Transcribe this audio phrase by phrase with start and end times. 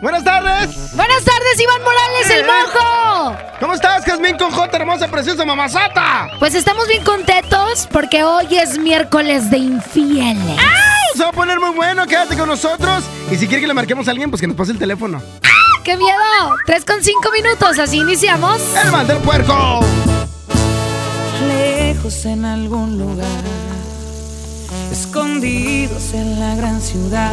[0.00, 0.94] Buenas tardes.
[0.94, 3.36] Buenas tardes, Iván Morales, el mojo.
[3.60, 6.28] ¿Cómo estás, Jazmín con J, hermosa, preciosa mamazata?
[6.38, 10.56] Pues estamos bien contentos porque hoy es miércoles de infieles.
[11.14, 13.04] Se va a poner muy bueno, quédate con nosotros.
[13.30, 15.20] Y si quiere que le marquemos a alguien, pues que nos pase el teléfono.
[15.84, 16.56] ¡Qué miedo!
[16.64, 18.60] Tres con cinco minutos, así iniciamos.
[18.82, 19.80] El mal del puerco.
[21.46, 23.26] lejos en algún lugar,
[24.92, 27.32] escondidos en la gran ciudad,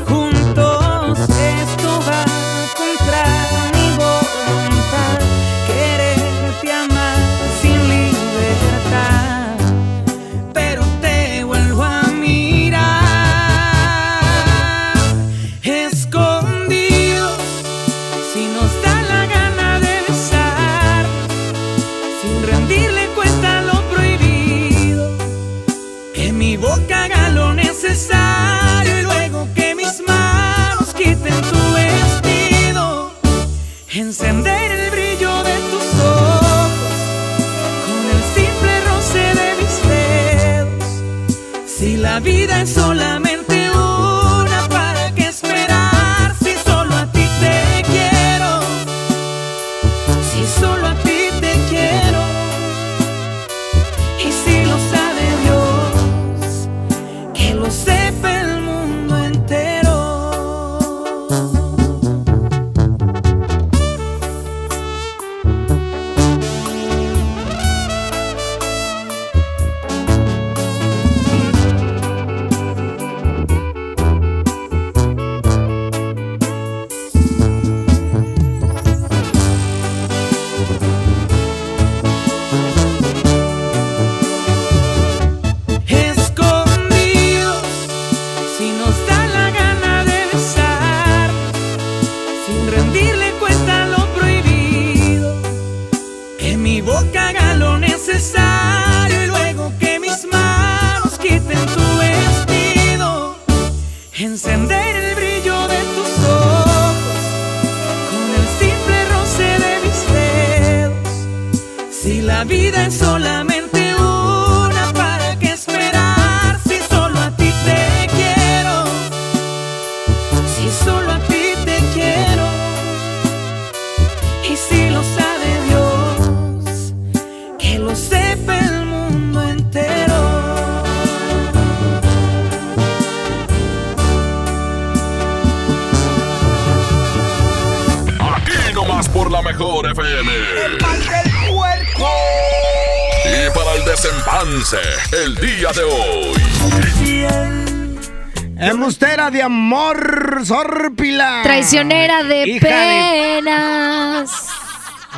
[151.89, 154.47] De Hija de- penas.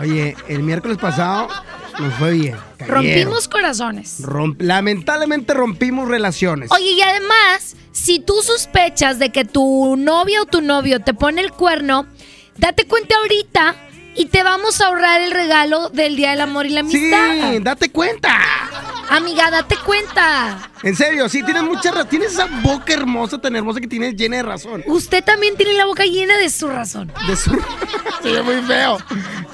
[0.01, 1.47] Oye, el miércoles pasado
[1.99, 2.55] nos fue bien.
[2.77, 3.03] cayeron.
[3.03, 4.21] Rompimos corazones.
[4.23, 6.71] Romp- lamentablemente rompimos relaciones.
[6.71, 11.41] Oye, y además, si tú sospechas de que tu novia o tu novio te pone
[11.41, 12.07] el cuerno,
[12.57, 13.75] date cuenta ahorita
[14.15, 17.51] y te vamos a ahorrar el regalo del Día del Amor y la Amistad.
[17.51, 18.39] sí, date cuenta.
[19.09, 20.69] Amiga, date cuenta.
[20.81, 22.07] En serio, sí, tienes mucha razón.
[22.09, 24.83] Tienes esa boca hermosa, tan hermosa que tienes llena de razón.
[24.87, 27.11] Usted también tiene la boca llena de su razón.
[27.27, 27.51] De su...
[28.23, 28.97] Se ve muy feo.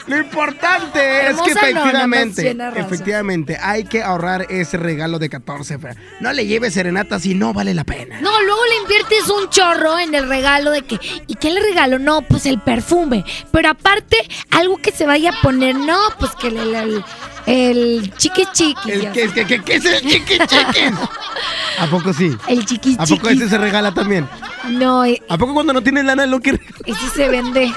[0.09, 5.77] Lo importante es que no, efectivamente, efectivamente, hay que ahorrar ese regalo de 14.
[5.77, 5.89] fe.
[6.19, 8.19] No le lleves serenata si no vale la pena.
[8.19, 11.99] No, luego le inviertes un chorro en el regalo de que, ¿y qué le regalo?
[11.99, 13.23] No, pues el perfume.
[13.51, 14.17] Pero aparte,
[14.49, 17.03] algo que se vaya a poner, no, pues que el, el,
[17.45, 18.91] el, chiqui chiqui.
[18.91, 20.81] El ya que, que, que, que es el chiqui chiqui.
[21.79, 22.35] ¿A poco sí?
[22.47, 24.27] El chiqui ¿A poco ese se regala también?
[24.69, 27.71] No, e- ¿A poco cuando no tienes lana es lo que ese se vende.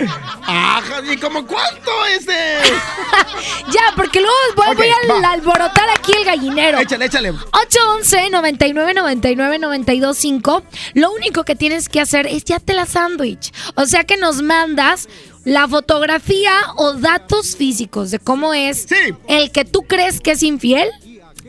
[0.47, 2.33] Ajá, ¿y como cuánto ese?
[3.73, 5.29] ya, porque luego voy, a va.
[5.33, 6.79] alborotar aquí el gallinero.
[6.79, 7.31] Échale, échale.
[7.31, 10.63] 811 99 99 92 5.
[10.95, 13.53] Lo único que tienes que hacer es ya te la sándwich.
[13.77, 15.09] O sea que nos mandas
[15.45, 19.15] la fotografía o datos físicos de cómo es Sí.
[19.29, 20.89] el que tú crees que es infiel,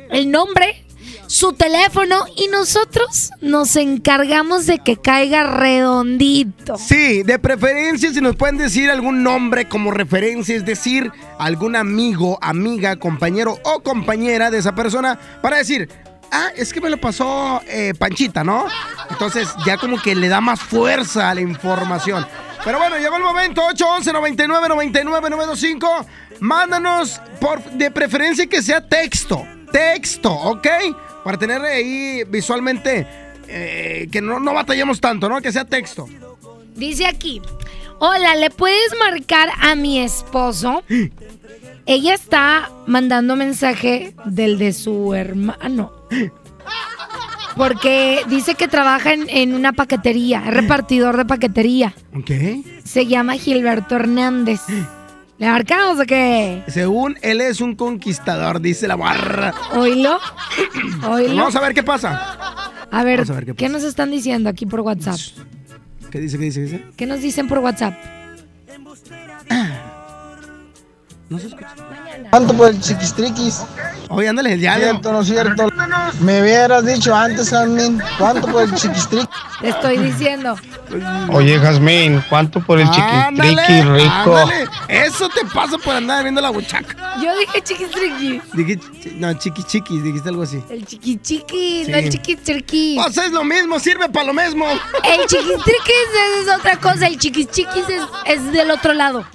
[0.09, 0.85] el nombre,
[1.27, 6.77] su teléfono y nosotros nos encargamos de que caiga redondito.
[6.77, 12.37] Sí, de preferencia si nos pueden decir algún nombre como referencia, es decir, algún amigo,
[12.41, 15.89] amiga, compañero o compañera de esa persona para decir,
[16.31, 18.65] ah, es que me lo pasó eh, Panchita, ¿no?
[19.09, 22.25] Entonces ya como que le da más fuerza a la información.
[22.63, 26.05] Pero bueno, llegó el momento, 811 99 99 925.
[26.39, 30.67] Mándanos por, de preferencia que sea texto, texto, ¿ok?
[31.23, 33.07] Para tener ahí visualmente
[33.47, 35.41] eh, que no, no batallemos tanto, ¿no?
[35.41, 36.07] Que sea texto.
[36.75, 37.41] Dice aquí,
[37.99, 40.83] hola, ¿le puedes marcar a mi esposo?
[41.85, 45.93] Ella está mandando mensaje del de su hermano.
[47.55, 51.93] Porque dice que trabaja en, en una paquetería, es repartidor de paquetería.
[52.15, 52.31] Ok.
[52.83, 54.61] Se llama Gilberto Hernández.
[55.43, 56.63] ¿Le marcamos o qué?
[56.69, 59.53] Según él es un conquistador, dice la barra.
[59.73, 60.17] Oílo.
[61.05, 61.35] Oílo.
[61.35, 62.77] Vamos a ver qué pasa.
[62.89, 63.73] A ver, vamos a ver qué ¿qué pasa.
[63.77, 65.19] nos están diciendo aquí por WhatsApp?
[66.09, 66.37] ¿Qué dice?
[66.37, 66.59] ¿Qué dice?
[66.61, 66.83] ¿Qué dice?
[66.95, 67.93] ¿Qué nos dicen por WhatsApp?
[71.29, 71.67] No se escucha.
[72.29, 73.63] ¿Cuánto por el chiquistriquis?
[74.09, 74.75] Oye, ándale, ya.
[74.77, 75.67] Cierto, no es cierto.
[76.19, 78.01] Me hubieras dicho antes, Carmen.
[78.17, 79.27] ¿Cuánto por el chiquistriquis?
[79.61, 80.55] Te estoy diciendo.
[81.31, 84.37] Oye, Jazmín, ¿cuánto por el chiquistriqui Ándale, rico?
[84.37, 84.67] ándale.
[84.89, 86.95] Eso te pasa por andar viendo la buchaca.
[87.23, 88.41] Yo dije chiquistriqui.
[88.53, 88.79] Dije,
[89.15, 90.61] no, chiqui chiqui, dijiste algo así.
[90.69, 91.91] El chiqui chiqui, Sí.
[91.91, 92.99] no el chiqui triqui.
[92.99, 94.65] O sea, es lo mismo, sirve para lo mismo.
[95.03, 95.93] El chiqui triqui
[96.43, 99.25] es otra cosa, el chiqui chiquis es, es del otro lado.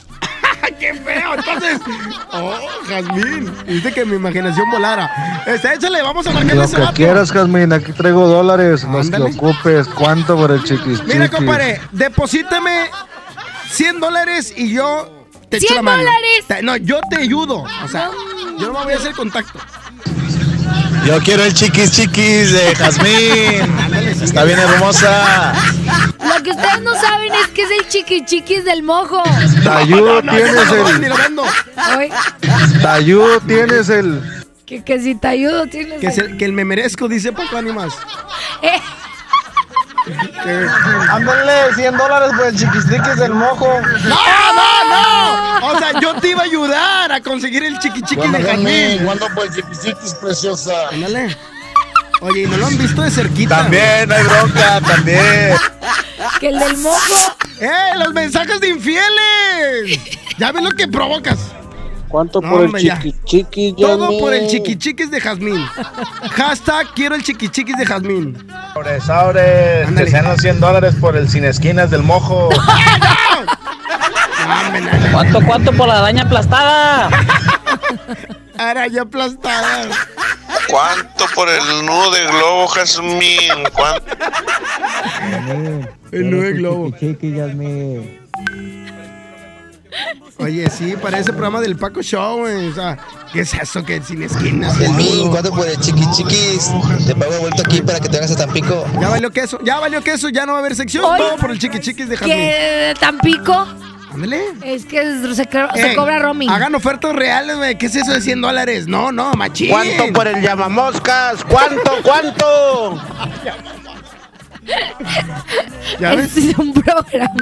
[0.78, 1.34] ¡Qué feo!
[1.34, 1.80] Entonces,
[2.32, 2.54] oh,
[2.88, 5.42] Jazmín, viste que mi imaginación volara.
[5.46, 6.94] Este, échale, vamos a marcarle Lo ese que vato.
[6.94, 7.72] quieras, Jazmín.
[7.72, 8.84] Aquí traigo dólares.
[8.84, 9.34] Los que Ándale.
[9.36, 9.88] ocupes.
[9.88, 11.14] ¿Cuánto por el chiquistriquis?
[11.14, 12.90] Mira, compadre, deposítame
[13.70, 15.98] 100 dólares y yo te echo 100 la mano.
[15.98, 16.44] dólares.
[16.46, 17.64] Te- No, yo te ayudo.
[17.84, 18.10] O sea,
[18.58, 19.58] yo no me voy a hacer contacto.
[21.04, 23.78] Yo quiero el chiquis chiquis de Jazmín.
[24.22, 25.52] Está bien hermosa.
[26.22, 29.22] Lo que ustedes no saben es que es el chiqui chiquis del mojo.
[29.64, 32.82] Tayú No, no, tienes no, no, ni el.
[32.82, 34.22] Tayú tienes el.
[34.66, 35.98] que, que si te ayudo tienes.
[36.00, 37.94] Que, se- que el me merezco, dice Paco Animas.
[38.62, 38.80] Eh,
[41.10, 43.68] Ándale, 100 dólares por el chiquistriquis del mojo.
[44.04, 44.16] ¡No,
[44.54, 45.37] no, no!
[45.74, 49.04] O sea, yo te iba a ayudar a conseguir el chiqui chiqui de Jazmín.
[49.04, 50.88] ¿Cuánto por el chiquistriquis, preciosa?
[50.92, 51.36] Ándale.
[52.20, 53.58] Oye, ¿y no lo han visto de cerquita?
[53.62, 55.54] También, no hay bronca, también.
[56.40, 57.36] que el del mojo.
[57.60, 60.00] ¡Eh, los mensajes de infieles!
[60.38, 61.38] Ya ves lo que provocas.
[62.08, 62.98] ¿Cuánto No, por el hombre, ya.
[63.00, 63.74] chiquichiqui?
[63.78, 65.62] Todo por el chiquichiquis de Jazmín.
[66.32, 68.36] Hashtag quiero el chiquichiquis de Jazmín.
[68.74, 69.88] Sobres, sobres.
[69.90, 72.48] Que sean los 100 dólares por el sin esquinas del mojo.
[72.66, 73.57] Nada.
[75.12, 77.10] ¿Cuánto, cuánto por la araña aplastada?
[78.58, 79.88] Araña aplastada.
[80.68, 83.64] ¿Cuánto por el nudo de globo, Jazmín?
[83.72, 84.04] ¿Cuánto?
[86.10, 86.90] El nuevo globo.
[86.90, 88.20] Chiquichiqui, Yasmín.
[90.38, 92.68] Oye, sí, para ese programa del Paco Show, güey.
[92.68, 92.98] O sea,
[93.32, 94.78] ¿qué es eso que sin esquinas?
[94.78, 96.70] Yasmín, ¿cuánto por el chiquichiquis?
[97.06, 98.86] Te pago de vuelta aquí para que te hagas a Tampico.
[99.00, 101.04] Ya valió queso, ya valió queso, ya no va a haber sección.
[101.04, 102.36] Todo por el chiquichiquis de Jazmín.
[102.36, 103.66] Que Tampico
[104.22, 104.42] Ándale.
[104.64, 105.00] es que
[105.34, 106.48] se, cro- se Ey, cobra roaming.
[106.50, 107.78] Hagan ofertas reales, güey.
[107.78, 108.86] ¿Qué es eso de 100 dólares?
[108.88, 109.70] No, no, machín.
[109.70, 111.44] ¿Cuánto por el llamamoscas?
[111.44, 113.00] ¿Cuánto, cuánto?
[115.98, 116.26] ¿Ya ves?
[116.36, 117.34] Este es un programa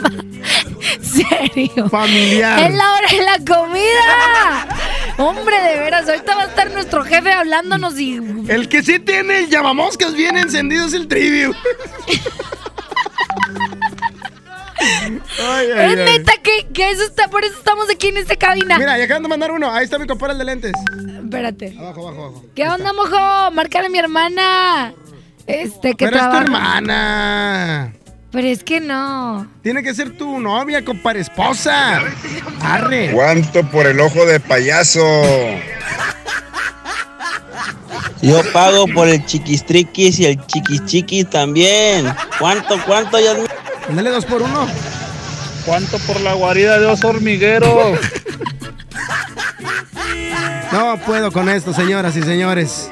[1.00, 1.88] serio.
[1.88, 2.70] Familiar.
[2.70, 4.68] Es la hora de la comida.
[5.18, 8.16] Hombre, de veras, ahorita va a estar nuestro jefe hablándonos y.
[8.48, 11.52] El que sí tiene el llamamoscas bien encendido es el trivio.
[14.78, 16.04] Ay, ay, Es ay.
[16.18, 18.78] neta que, que eso está, por eso estamos aquí en esta cabina.
[18.78, 19.72] Mira, ya acaban de mandar uno.
[19.72, 20.72] Ahí está mi compadre el de lentes.
[21.22, 21.74] Espérate.
[21.78, 22.44] Abajo, abajo, abajo.
[22.54, 23.50] ¿Qué onda, mojo?
[23.52, 24.94] Márcale a mi hermana.
[25.46, 27.92] Este, que Pero es tu hermana.
[28.32, 29.46] Pero es que no.
[29.62, 32.02] Tiene que ser tu novia, compadre, esposa.
[32.60, 33.12] Arre.
[33.12, 35.00] ¿Cuánto por el ojo de payaso?
[38.22, 42.12] Yo pago por el chiquistriquis y el chiquichiquis también.
[42.38, 43.46] ¿Cuánto, cuánto, Yasmin?
[43.88, 44.66] Dale dos por uno.
[45.64, 47.96] ¿Cuánto por la guarida de oso hormiguero?
[50.72, 52.90] No puedo con esto, señoras y señores.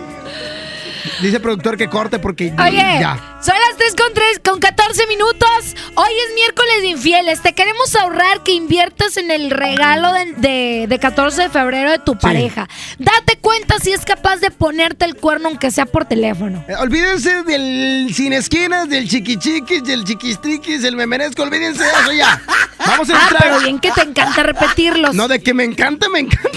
[1.21, 3.39] Dice el productor que corte porque Oye, ya.
[3.43, 5.49] son las 3 con, 3 con 14 minutos.
[5.95, 7.41] Hoy es miércoles de infieles.
[7.43, 11.99] Te queremos ahorrar que inviertas en el regalo de, de- de 14 de febrero de
[11.99, 12.69] tu pareja.
[12.99, 16.65] Date cuenta si es capaz de ponerte el cuerno, aunque sea por teléfono.
[16.69, 21.43] Eh, Olvídense del sin esquinas, del chiquichiquis, del chiquistriquis, del me merezco.
[21.43, 22.43] Olvídense de eso ya.
[22.87, 23.43] Vamos a Ah, entrar.
[23.43, 25.15] pero bien que te encanta repetirlos.
[25.15, 26.51] No, de que me encanta, me encanta.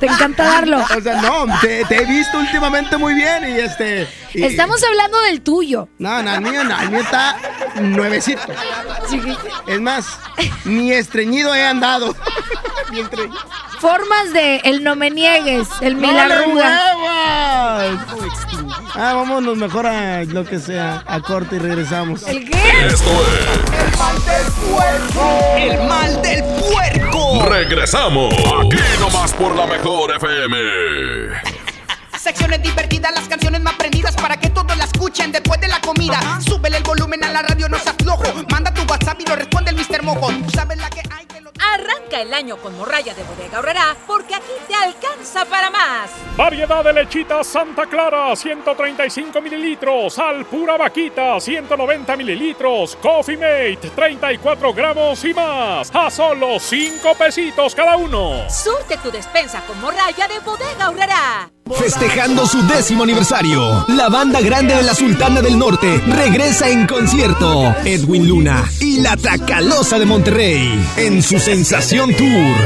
[0.00, 0.78] Te encanta darlo.
[0.96, 4.08] O sea, no, te, te he visto últimamente muy bien y este.
[4.34, 5.77] y- Estamos hablando del tuyo.
[5.98, 7.36] No, no, el mío no, el mío está
[7.80, 8.42] nuevecito.
[9.66, 10.18] Es más,
[10.64, 12.14] ni estreñido he andado.
[12.90, 13.38] Ni estreñido.
[13.80, 16.08] Formas de el no me niegues, el ¡No!
[19.00, 22.26] Ah, vámonos mejor a lo que sea, a corte y regresamos.
[22.26, 22.86] ¿El qué?
[22.86, 23.02] Esto es
[25.56, 27.44] El mal del puerco.
[27.48, 28.34] Regresamos.
[28.34, 31.57] Aquí nomás por la mejor FM.
[32.28, 36.20] Secciones divertidas, las canciones más prendidas para que todos la escuchen después de la comida.
[36.42, 38.22] Súbele el volumen a la radio, no se aflojo.
[38.50, 40.02] Manda tu WhatsApp y lo responde el Mr.
[40.02, 40.30] Mojo.
[40.44, 41.26] Tú sabes la que hay.
[41.72, 46.10] Arranca el año con morralla de bodega horrera porque aquí te alcanza para más.
[46.36, 50.12] Variedad de lechitas Santa Clara, 135 mililitros.
[50.12, 52.96] Sal pura vaquita, 190 mililitros.
[52.96, 55.90] Coffee Mate, 34 gramos y más.
[55.94, 58.48] A solo 5 pesitos cada uno.
[58.50, 61.50] Surte tu despensa con morralla de bodega horrera.
[61.76, 67.74] Festejando su décimo aniversario, la banda grande de la Sultana del Norte regresa en concierto.
[67.84, 72.56] Edwin Luna y la Tracalosa de Monterrey en su Sensación Tour.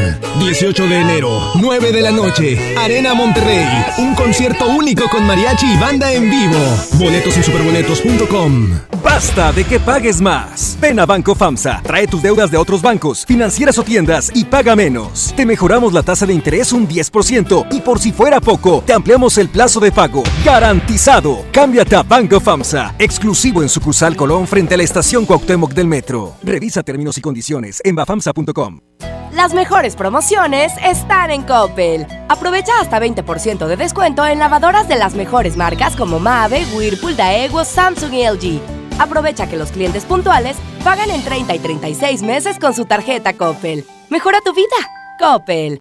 [0.41, 3.67] 18 de enero, 9 de la noche, Arena Monterrey.
[3.99, 6.59] Un concierto único con mariachi y banda en vivo.
[6.95, 8.69] Boletos en superboletos.com.
[9.03, 10.79] Basta de que pagues más.
[10.81, 14.77] Ven a Banco FAMSA, trae tus deudas de otros bancos, financieras o tiendas y paga
[14.77, 15.35] menos.
[15.37, 19.39] Te mejoramos la tasa de interés un 10% y por si fuera poco, te ampliamos
[19.39, 20.23] el plazo de pago.
[20.45, 21.45] Garantizado.
[21.53, 26.35] Cámbiate a Banco FAMSA, exclusivo en sucursal Colón frente a la estación Cuauhtémoc del Metro.
[26.43, 28.81] Revisa términos y condiciones en bafamsa.com.
[29.33, 32.07] Las mejores promociones están en Coppel.
[32.29, 37.65] Aprovecha hasta 20% de descuento en lavadoras de las mejores marcas como Mave, Whirlpool, Daewoo,
[37.65, 38.61] Samsung y LG.
[38.99, 43.87] Aprovecha que los clientes puntuales pagan en 30 y 36 meses con su tarjeta Coppel.
[44.11, 44.77] Mejora tu vida.
[45.19, 45.81] Coppel.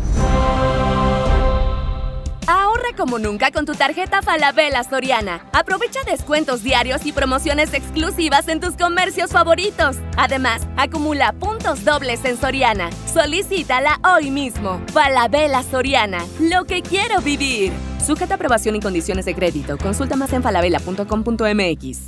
[2.95, 5.45] Como nunca con tu tarjeta Falabella Soriana.
[5.53, 9.97] Aprovecha descuentos diarios y promociones exclusivas en tus comercios favoritos.
[10.17, 12.89] Además, acumula puntos dobles en Soriana.
[13.11, 14.81] Solicítala hoy mismo.
[14.93, 17.71] Falabella Soriana, lo que quiero vivir.
[18.05, 19.77] Sujeta aprobación y condiciones de crédito.
[19.77, 21.99] Consulta más en falabella.com.mx.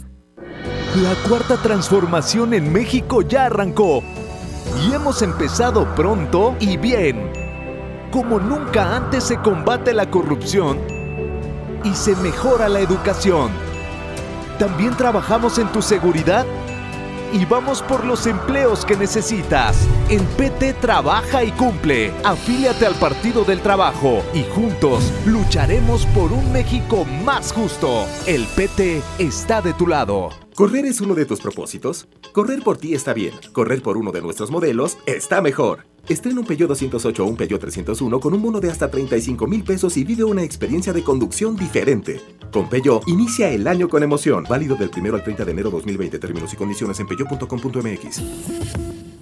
[1.02, 4.04] La cuarta transformación en México ya arrancó
[4.82, 7.43] y hemos empezado pronto y bien.
[8.13, 10.77] Como nunca antes se combate la corrupción
[11.84, 13.50] y se mejora la educación.
[14.60, 16.46] También trabajamos en tu seguridad
[17.34, 19.75] y vamos por los empleos que necesitas.
[20.10, 22.13] En PT trabaja y cumple.
[22.24, 28.05] Afíliate al Partido del Trabajo y juntos lucharemos por un México más justo.
[28.27, 30.29] El PT está de tu lado.
[30.53, 32.08] ¿Correr es uno de tus propósitos?
[32.32, 33.34] Correr por ti está bien.
[33.53, 35.93] Correr por uno de nuestros modelos está mejor.
[36.10, 39.64] Estrena un Peugeot 208 o un Peugeot 301 con un bono de hasta 35 mil
[39.64, 42.20] pesos y vive una experiencia de conducción diferente.
[42.52, 44.44] Con Peugeot, inicia el año con emoción.
[44.50, 46.20] Válido del 1 al 30 de enero 2020.
[46.20, 49.12] Términos y condiciones en peugeot.com.mx.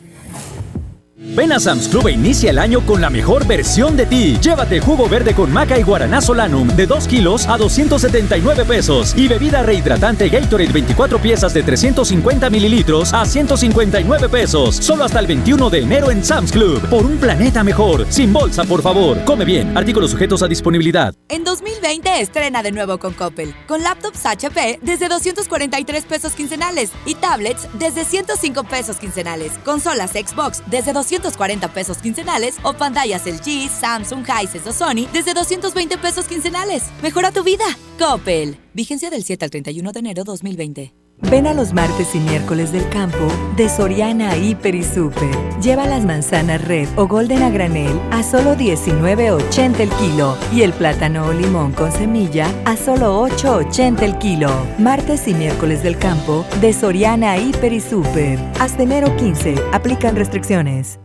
[1.33, 4.37] Ven a Sam's Club e inicia el año con la mejor versión de ti.
[4.41, 9.29] Llévate jugo verde con maca y guaraná solanum de 2 kilos a 279 pesos y
[9.29, 14.75] bebida rehidratante Gatorade 24 piezas de 350 mililitros a 159 pesos.
[14.75, 16.81] Solo hasta el 21 de enero en Sam's Club.
[16.89, 18.05] Por un planeta mejor.
[18.09, 19.23] Sin bolsa, por favor.
[19.23, 19.77] Come bien.
[19.77, 21.15] Artículos sujetos a disponibilidad.
[21.29, 23.55] En 2020 estrena de nuevo con Coppel.
[23.67, 29.53] Con laptops HP desde 243 pesos quincenales y tablets desde 105 pesos quincenales.
[29.63, 35.97] Consolas Xbox desde 240 pesos quincenales o pantallas LG, Samsung, Hisense o Sony desde 220
[35.97, 36.83] pesos quincenales.
[37.01, 37.65] Mejora tu vida.
[37.99, 38.57] Coppel.
[38.73, 40.93] Vigencia del 7 al 31 de enero 2020.
[41.29, 45.29] Ven a los martes y miércoles del campo de Soriana Hiper y Super.
[45.61, 50.73] Lleva las manzanas red o golden a granel a solo 19.80 el kilo y el
[50.73, 54.49] plátano o limón con semilla a solo 8.80 el kilo.
[54.79, 58.39] Martes y miércoles del campo de Soriana Hiper y Super.
[58.59, 59.55] Hasta enero 15.
[59.73, 60.99] Aplican restricciones.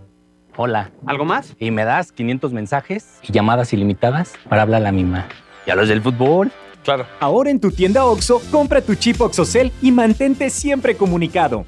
[0.58, 0.90] Hola.
[1.06, 1.54] ¿Algo más?
[1.58, 5.28] Y me das 500 mensajes y llamadas ilimitadas para hablar a la misma.
[5.66, 6.50] ¿Y a los del fútbol?
[6.82, 7.04] Claro.
[7.20, 11.66] Ahora en tu tienda OXO, compra tu chip OXOCEL y mantente siempre comunicado.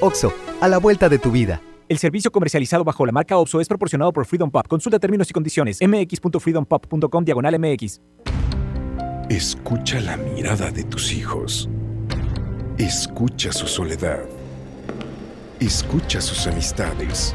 [0.00, 1.60] OXO, a la vuelta de tu vida.
[1.88, 4.66] El servicio comercializado bajo la marca OXO es proporcionado por Freedom Pop.
[4.66, 5.78] Consulta términos y condiciones.
[5.80, 8.00] mx.freedompop.com diagonal mx.
[9.28, 11.68] Escucha la mirada de tus hijos.
[12.78, 14.20] Escucha su soledad.
[15.60, 17.34] Escucha sus amistades.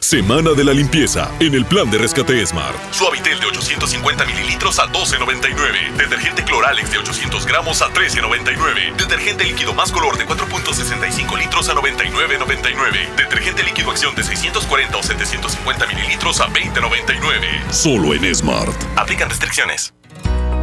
[0.00, 2.74] Semana de la limpieza en el plan de rescate Smart.
[2.90, 5.94] Suavitel de 850 mililitros a 12.99.
[5.94, 8.96] Detergente Cloralex de 800 gramos a 13.99.
[8.96, 13.14] Detergente líquido más color de 4.65 litros a 99.99.
[13.14, 17.70] Detergente líquido acción de 640 o 750 mililitros a 20.99.
[17.70, 18.74] Solo en Smart.
[18.96, 19.92] Aplican restricciones.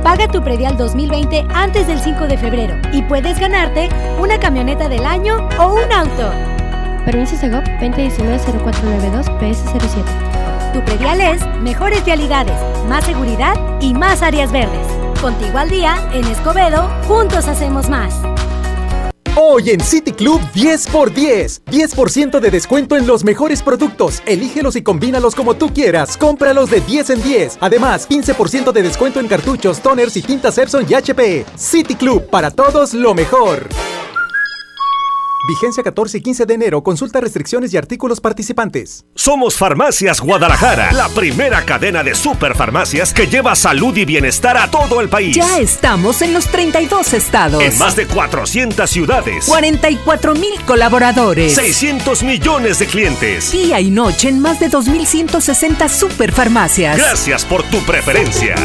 [0.03, 5.05] Paga tu predial 2020 antes del 5 de febrero y puedes ganarte una camioneta del
[5.05, 6.56] año o un auto.
[7.07, 10.73] Permiso Segov 2019-0492 PS07.
[10.73, 14.85] Tu predial es mejores vialidades, más seguridad y más áreas verdes.
[15.21, 18.13] Contigo al día, en Escobedo, juntos hacemos más.
[19.37, 21.61] Hoy en City Club 10 x 10.
[21.95, 24.21] 10% de descuento en los mejores productos.
[24.25, 26.17] Elígelos y combínalos como tú quieras.
[26.17, 27.59] Cómpralos de 10 en 10.
[27.61, 31.45] Además, 15% de descuento en cartuchos, toners y tintas Epson y HP.
[31.55, 33.69] City Club, para todos lo mejor.
[35.47, 36.83] Vigencia 14 y 15 de enero.
[36.83, 39.05] Consulta restricciones y artículos participantes.
[39.15, 44.99] Somos Farmacias Guadalajara, la primera cadena de superfarmacias que lleva salud y bienestar a todo
[44.99, 45.35] el país.
[45.35, 47.63] Ya estamos en los 32 estados.
[47.63, 49.45] En más de 400 ciudades.
[49.45, 51.55] 44 mil colaboradores.
[51.55, 53.51] 600 millones de clientes.
[53.51, 56.97] Día y noche en más de 2.160 superfarmacias.
[56.97, 58.55] Gracias por tu preferencia.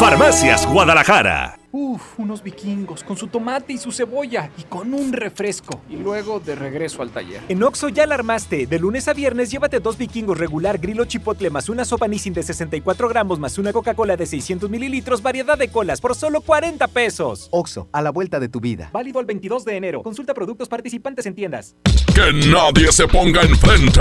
[0.00, 1.57] Farmacias Guadalajara.
[1.70, 5.82] Uf, unos vikingos con su tomate y su cebolla y con un refresco.
[5.90, 7.42] Y luego de regreso al taller.
[7.48, 8.66] En Oxo ya la armaste.
[8.66, 12.42] De lunes a viernes llévate dos vikingos regular grilo chipotle más una sopa Nissin de
[12.42, 17.48] 64 gramos más una Coca-Cola de 600 mililitros, variedad de colas por solo 40 pesos.
[17.50, 18.88] Oxo, a la vuelta de tu vida.
[18.90, 20.02] Válido el 22 de enero.
[20.02, 21.76] Consulta productos participantes en tiendas.
[22.14, 24.00] Que nadie se ponga enfrente.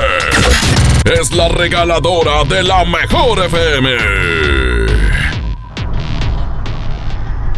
[1.19, 4.86] Es la regaladora de la mejor FM.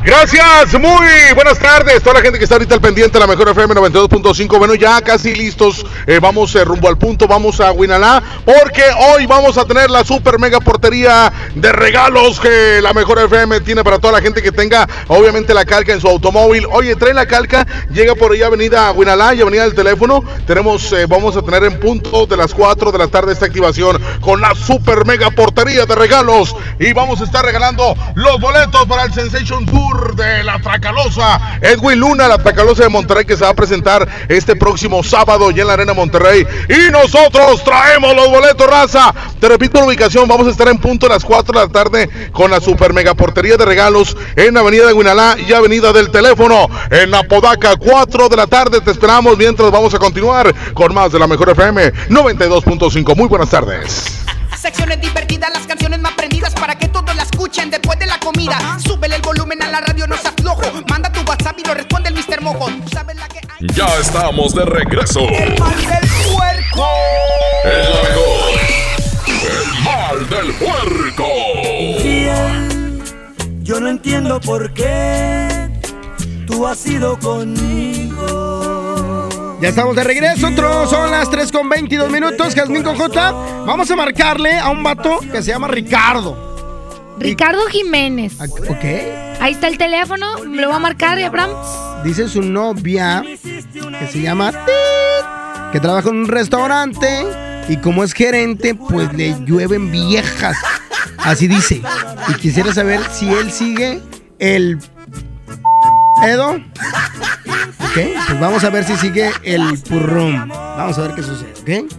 [0.01, 2.01] Gracias, muy buenas tardes.
[2.01, 4.57] Toda la gente que está ahorita al pendiente la mejor FM 92.5.
[4.57, 5.85] Bueno, ya casi listos.
[6.07, 7.27] Eh, vamos eh, rumbo al punto.
[7.27, 8.23] Vamos a Winalá.
[8.45, 13.59] Porque hoy vamos a tener la super mega portería de regalos que la mejor FM
[13.59, 16.65] tiene para toda la gente que tenga, obviamente, la calca en su automóvil.
[16.71, 17.67] Oye, trae la calca.
[17.91, 20.23] Llega por ahí Avenida Winalá y Avenida del Teléfono.
[20.47, 24.01] Tenemos, eh, vamos a tener en punto de las 4 de la tarde esta activación
[24.21, 26.55] con la super mega portería de regalos.
[26.79, 31.59] Y vamos a estar regalando los boletos para el Sensation Tour de la Tracalosa.
[31.61, 35.61] Edwin Luna, la Tracalosa de Monterrey, que se va a presentar este próximo sábado ya
[35.61, 36.45] en la Arena Monterrey.
[36.69, 39.13] Y nosotros traemos los boletos, raza.
[39.39, 42.09] Te repito la ubicación, vamos a estar en punto a las 4 de la tarde
[42.31, 46.67] con la super mega portería de regalos en Avenida de Guinalá y Avenida del Teléfono.
[46.91, 51.19] En Apodaca, 4 de la tarde te esperamos mientras vamos a continuar con más de
[51.19, 53.15] la mejor FM 92.5.
[53.15, 54.25] Muy buenas tardes.
[54.59, 56.48] Secciones divertidas, las canciones más prendidas
[57.31, 58.77] escuchen después de la comida.
[58.83, 60.61] Súbele el volumen a la radio, no seas flojo.
[60.89, 62.41] Manda tu WhatsApp y lo responde el Mr.
[62.41, 62.67] Mojo.
[62.67, 63.67] Tú sabes la que hay.
[63.73, 65.21] Ya estamos de regreso.
[65.21, 66.87] El mal del puerco.
[67.63, 68.59] El la mejor.
[69.27, 71.25] El mal del puerco.
[72.03, 73.03] Bien,
[73.61, 75.69] yo no entiendo por qué
[76.47, 78.19] tú has ido conmigo
[79.61, 83.31] Ya estamos de regreso, otro, son las 3 con 22 minutos, Jazmín con J.
[83.65, 86.48] Vamos a marcarle a un vato que se llama Ricardo.
[87.19, 88.33] Ricardo Jiménez.
[88.39, 88.85] Ah, Ok.
[89.41, 91.51] Ahí está el teléfono, me lo voy a marcar, Abraham.
[92.03, 97.07] Dice su novia que se llama Tit, que trabaja en un restaurante
[97.69, 100.57] y como es gerente, pues le llueven viejas.
[101.19, 101.81] Así dice.
[102.27, 104.01] Y quisiera saber si él sigue
[104.39, 104.77] el
[106.25, 106.51] Edo.
[106.55, 107.95] Ok,
[108.27, 110.47] pues vamos a ver si sigue el purrum.
[110.49, 111.91] Vamos a ver qué sucede, ¿ok?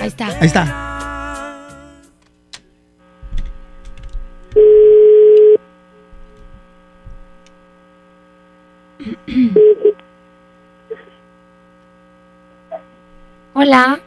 [0.00, 0.26] Ahí está.
[0.26, 0.93] Ahí está.
[13.66, 13.98] Hola.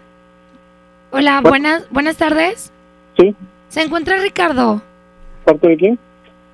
[1.10, 2.72] Hola, buenas, buenas tardes.
[3.17, 3.34] Sí.
[3.70, 4.84] ¿Se encuentra Ricardo?
[5.46, 6.00] ¿Parte de quién?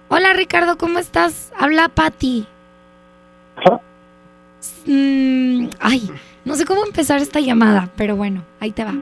[0.07, 1.51] Hola Ricardo, ¿cómo estás?
[1.57, 2.47] Habla Patti.
[4.85, 6.09] Mm, ay,
[6.45, 8.93] no sé cómo empezar esta llamada, pero bueno, ahí te va.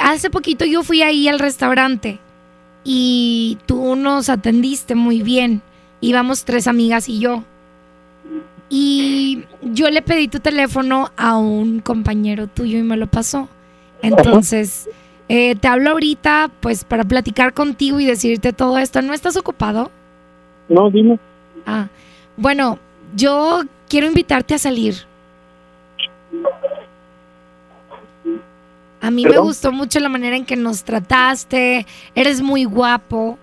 [0.00, 2.20] Hace poquito yo fui ahí al restaurante
[2.82, 5.60] y tú nos atendiste muy bien.
[6.00, 7.44] Íbamos tres amigas y yo.
[8.70, 13.48] Y yo le pedí tu teléfono a un compañero tuyo y me lo pasó.
[14.02, 14.88] Entonces,
[15.28, 19.02] eh, te hablo ahorita pues para platicar contigo y decirte todo esto.
[19.02, 19.90] ¿No estás ocupado?
[20.68, 21.18] No, dime.
[21.66, 21.88] Ah,
[22.36, 22.78] bueno,
[23.14, 24.94] yo quiero invitarte a salir.
[29.00, 31.86] A mí me gustó mucho la manera en que nos trataste.
[32.14, 33.38] Eres muy guapo.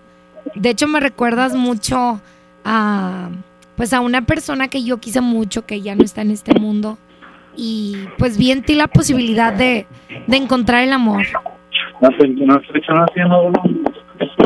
[0.54, 2.22] De hecho, me recuerdas mucho
[2.64, 3.30] a
[3.76, 6.98] pues a una persona que yo quise mucho, que ya no está en este mundo.
[7.56, 9.86] Y pues vi en ti la posibilidad de,
[10.28, 11.26] de encontrar el amor.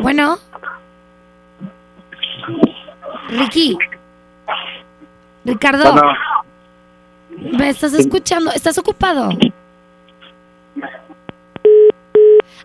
[0.01, 0.37] Bueno.
[3.29, 3.77] Ricky.
[5.45, 5.93] Ricardo.
[5.93, 6.13] Bueno.
[7.57, 8.51] ¿Me estás escuchando?
[8.51, 9.29] ¿Estás ocupado?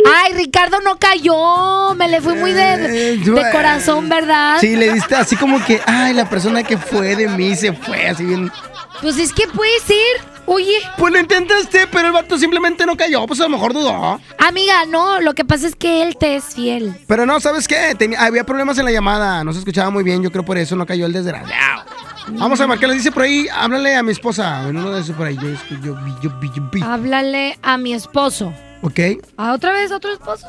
[0.05, 1.95] Ay, Ricardo no cayó.
[1.95, 4.59] Me le fui muy de, yo, de corazón, ¿verdad?
[4.61, 8.09] Sí, le diste así como que, ay, la persona que fue de mí se fue,
[8.09, 8.51] así bien.
[9.01, 10.35] Pues es que puede ser.
[10.47, 10.75] Oye.
[10.99, 14.21] Pues lo intentaste, pero el vato simplemente no cayó, pues a lo mejor dudó.
[14.39, 16.95] Amiga, no, lo que pasa es que él te es fiel.
[17.07, 17.95] Pero no, ¿sabes qué?
[17.97, 20.77] Tenía- había problemas en la llamada, no se escuchaba muy bien, yo creo por eso
[20.77, 21.85] no cayó el desgraciado.
[22.29, 25.27] Vamos a marcarle, dice por ahí, háblale a mi esposa, en uno de esos por
[25.27, 25.49] ahí, yo,
[25.83, 26.31] yo, yo.
[26.87, 28.53] Háblale a mi esposo.
[28.85, 29.01] Ok,
[29.39, 30.47] ¿A otra vez otro esposo?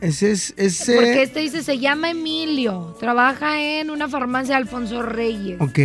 [0.00, 0.94] ese es, ese...
[0.94, 2.96] Porque este dice, se llama Emilio.
[3.00, 5.60] Trabaja en una farmacia de Alfonso Reyes.
[5.60, 5.80] Ok.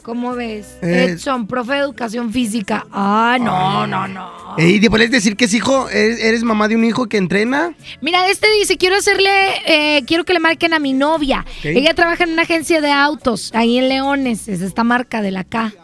[0.00, 0.78] ¿Cómo ves?
[0.80, 2.86] Eh, Edson, profe de educación física.
[2.92, 4.54] Ah, no, no, no.
[4.56, 7.74] Ey, ¿te puedes decir que es hijo, eres, eres mamá de un hijo que entrena?
[8.00, 9.30] Mira, este dice, quiero hacerle,
[9.66, 11.44] eh, quiero que le marquen a mi novia.
[11.58, 11.64] Ok.
[11.66, 15.44] Ella trabaja en una agencia de autos, ahí en Leones, es esta marca de la
[15.44, 15.74] K.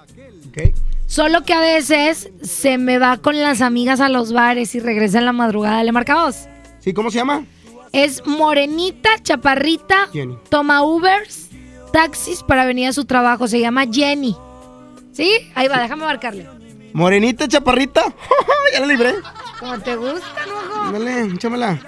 [1.13, 5.19] Solo que a veces se me va con las amigas a los bares y regresa
[5.19, 5.85] en la madrugada.
[5.85, 6.49] ¿Le marcamos?
[6.79, 7.45] Sí, ¿cómo se llama?
[7.93, 10.39] Es morenita, chaparrita, Jenny.
[10.49, 11.51] toma Ubers,
[11.93, 13.47] taxis para venir a su trabajo.
[13.47, 14.35] Se llama Jenny.
[15.13, 15.31] ¿Sí?
[15.55, 16.49] Ahí va, déjame marcarle.
[16.95, 18.03] Morenita, chaparrita.
[18.73, 19.13] ya la libré.
[19.61, 20.93] Como te gusta, ¿no?
[20.93, 21.79] Dale, échamela.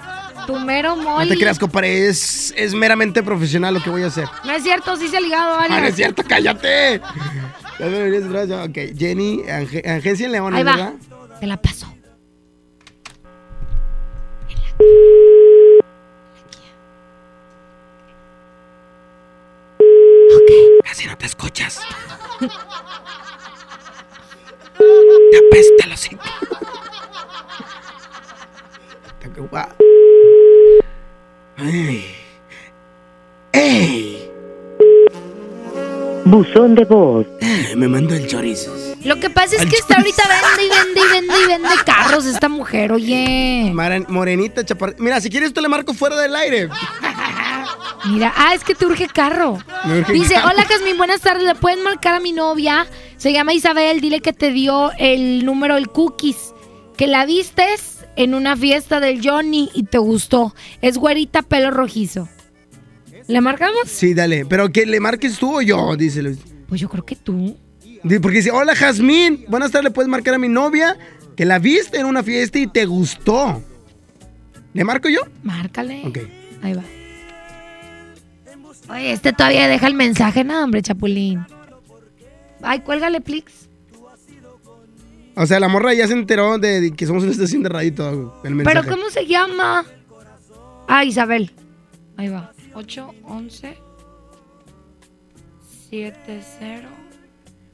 [0.45, 1.29] Tu mero No mole.
[1.33, 4.27] te creas, compadre, es, es meramente profesional lo que voy a hacer.
[4.43, 5.75] No es cierto, sí se ha ligado varios.
[5.75, 7.01] Ah, no es cierto, cállate.
[7.79, 8.63] Ya.
[8.63, 10.75] Ok, Jenny, Ange- Agencia en León, Ahí va.
[10.75, 10.93] ¿verdad?
[11.39, 11.87] Te la paso.
[20.83, 21.81] Casi no te escuchas.
[24.79, 25.99] Te apesta los
[29.49, 29.67] guau.
[31.57, 32.05] Ay.
[33.53, 34.29] ¡Ey!
[36.25, 37.25] Buzón de voz.
[37.75, 38.73] Me mando el chorizo.
[39.03, 42.25] Lo que pasa es que está ahorita vende y vende y vende y vende carros
[42.25, 43.69] esta mujer, oye.
[43.73, 45.03] Maren- Morenita, chaparrita.
[45.03, 46.69] Mira, si quieres, te le marco fuera del aire.
[48.05, 49.57] Mira, ah, es que te urge carro.
[49.85, 50.49] Urge Dice, carro.
[50.53, 51.43] hola Jasmine, buenas tardes.
[51.43, 52.87] ¿Le pueden marcar a mi novia?
[53.17, 56.53] Se llama Isabel, dile que te dio el número, el cookies.
[56.97, 60.55] Que la vistes en una fiesta del Johnny y te gustó.
[60.81, 62.29] Es güerita, pelo rojizo.
[63.27, 63.87] ¿Le marcamos?
[63.87, 64.45] Sí, dale.
[64.45, 66.37] Pero que le marques tú o yo, dice Luis.
[66.69, 67.57] Pues yo creo que tú.
[68.21, 70.97] Porque dice, hola Jazmín, buenas tardes, le puedes marcar a mi novia
[71.35, 73.63] que la viste en una fiesta y te gustó.
[74.73, 75.21] ¿Le marco yo?
[75.43, 76.03] Márcale.
[76.05, 76.19] Ok.
[76.61, 76.83] Ahí va.
[78.89, 81.45] Oye, este todavía deja el mensaje, no, hombre, Chapulín.
[82.61, 83.69] Ay, cuélgale, plix.
[85.35, 87.87] O sea, la morra ya se enteró de, de que somos una estación de radio
[87.89, 88.39] y todo.
[88.43, 88.81] El mensaje.
[88.81, 89.83] ¿Pero cómo se llama?
[90.87, 91.51] Ah, Isabel.
[92.17, 92.53] Ahí va.
[92.73, 93.77] 8, 11,
[95.89, 96.89] 7, 0,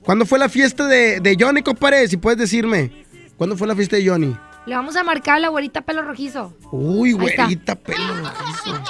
[0.03, 2.07] ¿Cuándo fue la fiesta de, de Johnny, compadre?
[2.07, 3.05] Si puedes decirme.
[3.37, 4.35] ¿Cuándo fue la fiesta de Johnny?
[4.65, 6.53] Le vamos a marcar a la güerita pelo rojizo.
[6.71, 8.81] Uy, güerita, pelo rojizo.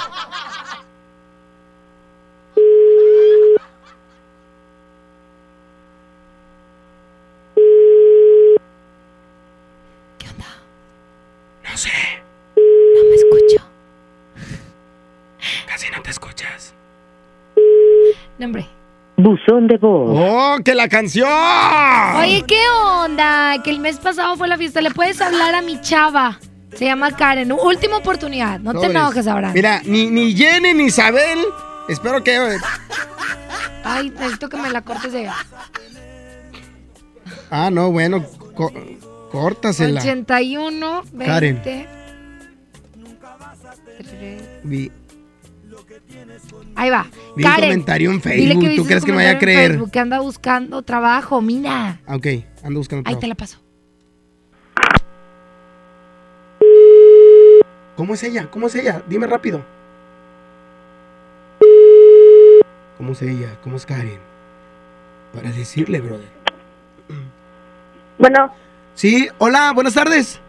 [11.72, 11.90] No sé.
[12.56, 13.64] No me escucho.
[15.66, 16.74] Casi no te escuchas.
[18.38, 18.68] No, hombre.
[19.22, 20.18] Buzón de voz.
[20.18, 21.28] ¡Oh, que la canción!
[22.18, 22.60] Oye, ¿qué
[22.96, 23.54] onda?
[23.62, 24.80] Que el mes pasado fue la fiesta.
[24.80, 26.40] ¿Le puedes hablar a mi chava?
[26.74, 27.52] Se llama Karen.
[27.52, 28.58] Última oportunidad.
[28.60, 29.52] No te enojes ahora.
[29.52, 31.38] Mira, ni, ni Jenny ni Isabel.
[31.88, 32.34] Espero que.
[32.34, 32.58] Eh,
[33.84, 35.30] Ay, necesito que me la cortes de.
[37.50, 38.24] Ah, no, bueno.
[38.54, 38.72] Co
[39.30, 40.00] córtasela.
[40.00, 41.26] 81, 20.
[41.26, 41.62] Karen.
[41.62, 41.86] 3.
[46.74, 47.06] Ahí va.
[47.36, 47.70] vi un Karen.
[47.70, 48.76] comentario en dile Facebook.
[48.76, 49.70] ¿Tú crees que me vaya a creer?
[49.72, 52.00] Facebook, que anda buscando trabajo, mira.
[52.06, 52.26] Ah, Ok,
[52.64, 53.00] ando buscando.
[53.08, 53.20] Ahí trabajo.
[53.20, 53.58] te la paso.
[57.96, 58.48] ¿Cómo es ella?
[58.50, 59.02] ¿Cómo es ella?
[59.08, 59.62] Dime rápido.
[62.96, 63.48] ¿Cómo es ella?
[63.62, 64.18] ¿Cómo es Karen?
[65.34, 66.28] Para decirle, brother.
[68.18, 68.52] Bueno.
[68.94, 70.40] Sí, hola, buenas tardes.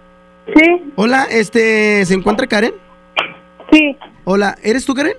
[0.55, 0.91] Sí.
[0.95, 2.73] Hola, este, ¿se encuentra Karen?
[3.71, 3.97] Sí.
[4.25, 5.13] Hola, ¿eres tú, Karen?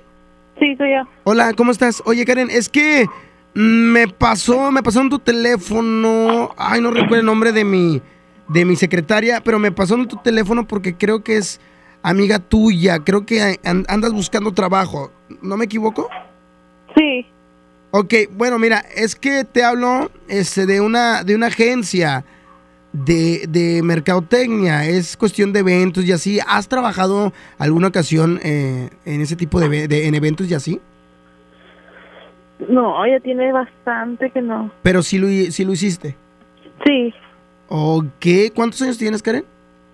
[0.59, 1.03] Sí, soy yo.
[1.25, 2.03] Hola, ¿cómo estás?
[2.07, 3.07] Oye, Karen, es que
[3.55, 6.51] me pasó, me pasó en tu teléfono.
[6.57, 8.01] Ay, no recuerdo el nombre de mi,
[8.49, 11.61] de mi secretaria, pero me pasó en tu teléfono porque creo que es
[12.03, 13.01] amiga tuya.
[13.01, 15.11] Creo que an- andas buscando trabajo.
[15.43, 16.09] ¿No me equivoco?
[16.97, 17.27] Sí.
[17.91, 22.25] Ok, bueno, mira, es que te hablo este, de, una, de una agencia
[22.95, 24.87] de, de mercadotecnia.
[24.87, 26.39] Es cuestión de eventos y así.
[26.47, 30.81] ¿Has trabajado alguna ocasión eh, en ese tipo de, en eventos y así?
[32.69, 34.71] No, ya tiene bastante que no.
[34.83, 36.17] Pero sí lo, sí lo hiciste.
[36.87, 37.13] Sí,
[37.69, 39.45] Ok, ¿cuántos años tienes, Karen?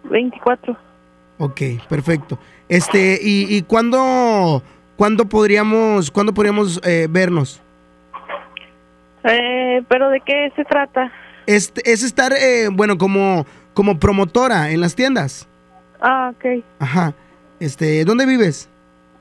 [0.04, 0.76] 24.
[1.38, 2.38] Ok, perfecto.
[2.68, 4.62] Este, ¿y, y cuándo,
[4.96, 7.62] cuándo podríamos, cuándo podríamos eh, vernos?
[9.24, 11.10] Eh, ¿Pero de qué se trata?
[11.50, 15.48] Este, es estar, eh, bueno, como, como promotora en las tiendas.
[16.00, 16.62] Ah, ok.
[16.78, 17.12] Ajá.
[17.58, 18.68] Este, ¿dónde vives?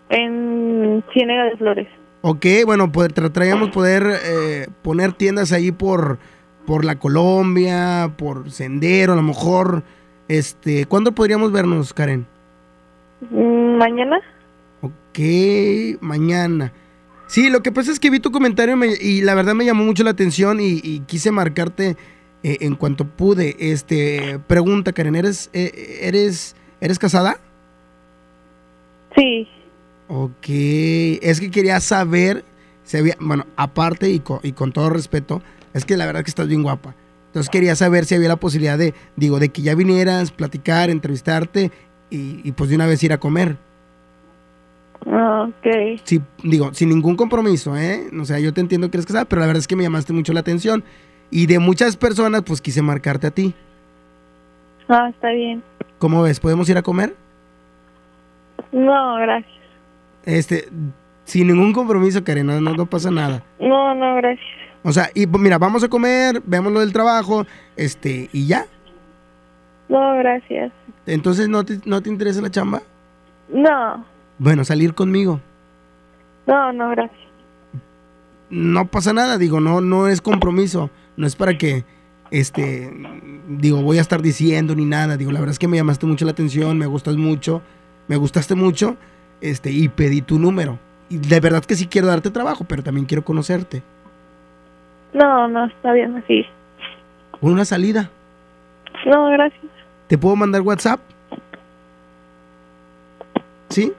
[0.10, 1.88] En Ciénega de Flores.
[2.22, 6.20] Ok, bueno, poder, trataríamos poder eh, poner tiendas ahí por,
[6.68, 9.82] por la Colombia, por Sendero, a lo mejor.
[10.28, 12.28] Este, ¿cuándo podríamos vernos, Karen?
[13.32, 14.20] Mm, ¿Mañana?
[14.82, 15.20] Ok,
[16.02, 16.74] mañana.
[17.28, 19.84] Sí, lo que pasa es que vi tu comentario me- y la verdad me llamó
[19.84, 21.96] mucho la atención y, y quise marcarte
[22.44, 23.56] eh, en cuanto pude.
[23.60, 27.40] Este, pregunta, Karen, ¿eres, eh, eres, eres casada?
[29.16, 29.48] Sí.
[30.08, 32.44] Ok, es que quería saber
[32.84, 35.42] si había, bueno, aparte y con, y con todo respeto,
[35.74, 36.96] es que la verdad que estás bien guapa.
[37.28, 41.72] Entonces quería saber si había la posibilidad de, digo, de que ya vinieras, platicar, entrevistarte
[42.10, 43.58] y, y pues de una vez ir a comer.
[45.06, 46.02] Ah, ok.
[46.04, 48.10] Sí, digo, sin ningún compromiso, ¿eh?
[48.20, 50.12] O sea, yo te entiendo que eres casada, pero la verdad es que me llamaste
[50.12, 50.84] mucho la atención.
[51.32, 53.54] Y de muchas personas, pues quise marcarte a ti.
[54.88, 55.62] Ah, está bien.
[56.00, 56.40] ¿Cómo ves?
[56.40, 57.16] ¿Podemos ir a comer?
[58.72, 59.54] No, gracias.
[60.26, 60.68] Este,
[61.26, 63.44] sin ningún compromiso, Karen, no, no, no pasa nada.
[63.60, 64.46] No, no, gracias.
[64.84, 68.66] O sea, y pues, mira, vamos a comer, vemos lo del trabajo, este, y ya.
[69.90, 70.72] No, gracias.
[71.06, 72.82] Entonces, ¿no te, no te interesa la chamba?
[73.50, 74.06] No,
[74.38, 75.40] Bueno, salir conmigo.
[76.48, 77.19] no, no, gracias.
[78.50, 80.90] No pasa nada, digo, no, no es compromiso.
[81.18, 81.84] No es para que,
[82.32, 82.92] este,
[83.48, 85.18] digo, voy a estar diciendo ni nada.
[85.18, 87.62] Digo, la verdad es que me llamaste mucho la atención, me gustas mucho,
[88.08, 88.98] me gustaste mucho,
[89.42, 90.80] este, y pedí tu número.
[91.10, 93.84] Y de verdad que sí quiero darte trabajo, pero también quiero conocerte.
[95.14, 96.46] No, no, está bien así.
[97.42, 98.10] Una salida.
[99.06, 99.64] No, gracias.
[100.08, 101.00] ¿Te puedo mandar WhatsApp?
[103.70, 103.94] ¿Sí?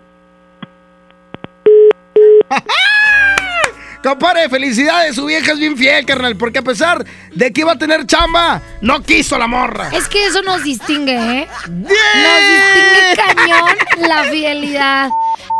[4.02, 7.78] Compare, felicidades, su vieja es bien fiel, carnal, porque a pesar de que iba a
[7.78, 9.90] tener chamba, no quiso la morra.
[9.92, 11.48] Es que eso nos distingue, ¿eh?
[11.68, 13.76] Nos distingue cañón
[14.08, 15.10] la fidelidad.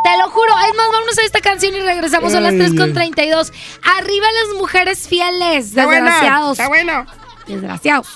[0.03, 0.53] Te lo juro.
[0.69, 2.93] Es más, vámonos a esta canción y regresamos a las Ay, 3 con ay.
[2.93, 3.53] 32.
[3.99, 5.75] Arriba las mujeres fieles.
[5.75, 6.53] Desgraciados.
[6.53, 7.05] está bueno.
[7.47, 8.07] Desgraciados.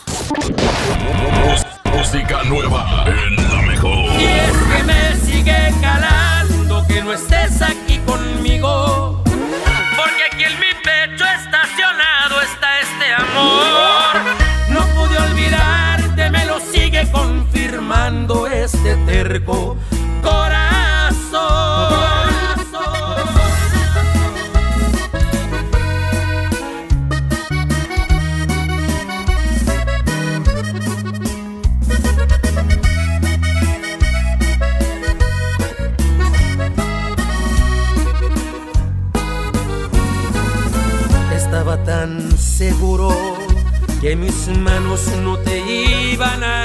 [1.94, 3.98] Música nueva en la mejor.
[4.18, 7.93] Y es que me sigue calando que no estés aquí
[18.64, 19.76] este terco
[20.22, 20.54] corazón.
[41.34, 43.10] Estaba tan seguro
[44.00, 45.58] que mis manos no te
[46.12, 46.64] iban a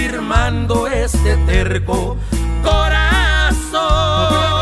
[0.00, 2.16] Sigue confirmando este terco
[2.62, 4.59] corazón.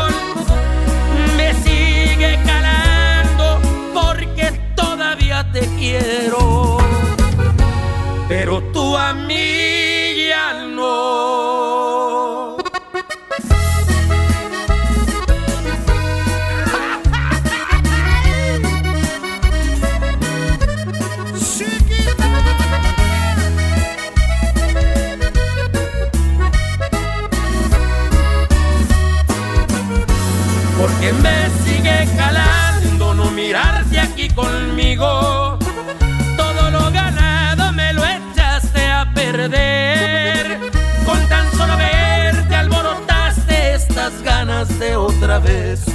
[34.99, 40.59] Todo lo ganado me lo echaste a perder.
[41.05, 45.85] Con tan solo verte alborotaste estas ganas de otra vez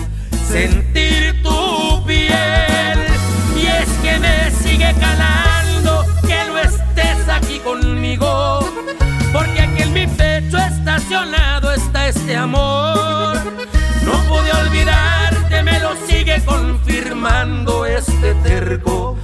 [0.49, 2.99] sentir tu piel.
[3.61, 8.61] Y es que me sigue calando que no estés aquí conmigo.
[9.35, 13.37] Porque aquí en mi pecho estacionado está este amor.
[14.03, 17.74] No pude olvidarte, me lo sigue confirmando
[18.75, 19.24] este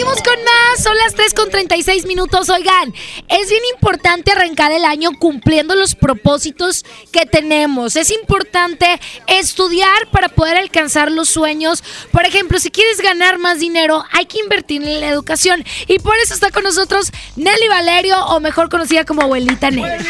[0.00, 2.48] Seguimos con más, son las 3 con 36 minutos.
[2.48, 2.94] Oigan,
[3.28, 7.96] es bien importante arrancar el año cumpliendo los propósitos que tenemos.
[7.96, 11.84] Es importante estudiar para poder alcanzar los sueños.
[12.12, 15.66] Por ejemplo, si quieres ganar más dinero, hay que invertir en la educación.
[15.86, 19.82] Y por eso está con nosotros Nelly Valerio, o mejor conocida como Abuelita Nelly.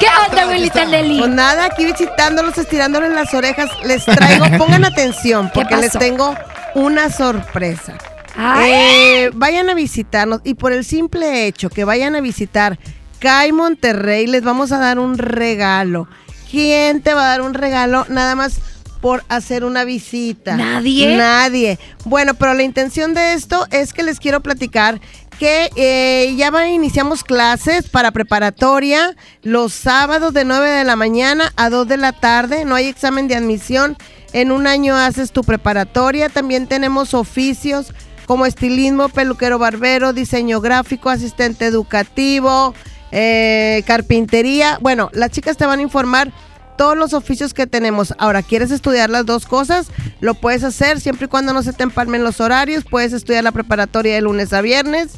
[0.00, 1.18] ¿Qué onda, Abuelita Nelly?
[1.18, 6.34] Pues nada, aquí visitándolos, estirándoles las orejas, les traigo, pongan atención, porque les tengo
[6.74, 7.96] una sorpresa.
[8.38, 12.78] Eh, vayan a visitarnos y por el simple hecho que vayan a visitar
[13.18, 16.08] CAI Monterrey, les vamos a dar un regalo.
[16.50, 18.06] ¿Quién te va a dar un regalo?
[18.08, 18.60] Nada más
[19.00, 20.56] por hacer una visita.
[20.56, 21.16] ¿Nadie?
[21.16, 21.78] Nadie.
[22.04, 25.00] Bueno, pero la intención de esto es que les quiero platicar
[25.38, 31.52] que eh, ya va, iniciamos clases para preparatoria los sábados de 9 de la mañana
[31.56, 32.64] a 2 de la tarde.
[32.64, 33.96] No hay examen de admisión.
[34.32, 36.28] En un año haces tu preparatoria.
[36.28, 37.92] También tenemos oficios
[38.28, 42.74] como estilismo, peluquero barbero, diseño gráfico, asistente educativo,
[43.10, 44.76] eh, carpintería.
[44.82, 46.30] Bueno, las chicas te van a informar
[46.76, 48.12] todos los oficios que tenemos.
[48.18, 49.86] Ahora, ¿quieres estudiar las dos cosas?
[50.20, 52.84] Lo puedes hacer siempre y cuando no se te empalmen los horarios.
[52.84, 55.12] Puedes estudiar la preparatoria de lunes a viernes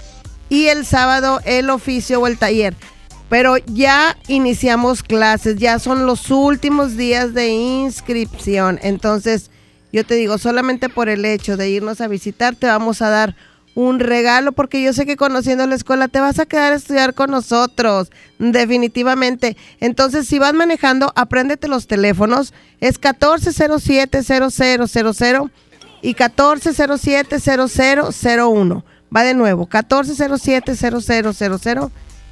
[0.49, 2.77] y el sábado el oficio o el taller.
[3.29, 8.79] Pero ya iniciamos clases, ya son los últimos días de inscripción.
[8.83, 9.51] Entonces,
[9.93, 13.35] yo te digo, solamente por el hecho de irnos a visitar, te vamos a dar
[13.75, 17.15] un regalo, porque yo sé que conociendo la escuela te vas a quedar a estudiar
[17.15, 19.57] con nosotros, definitivamente.
[19.81, 22.53] Entonces, si vas manejando, apréndete los teléfonos.
[22.81, 25.51] Es 1407-0000
[26.03, 28.83] y 1407-0001.
[29.15, 31.91] Va de nuevo, 1407-0000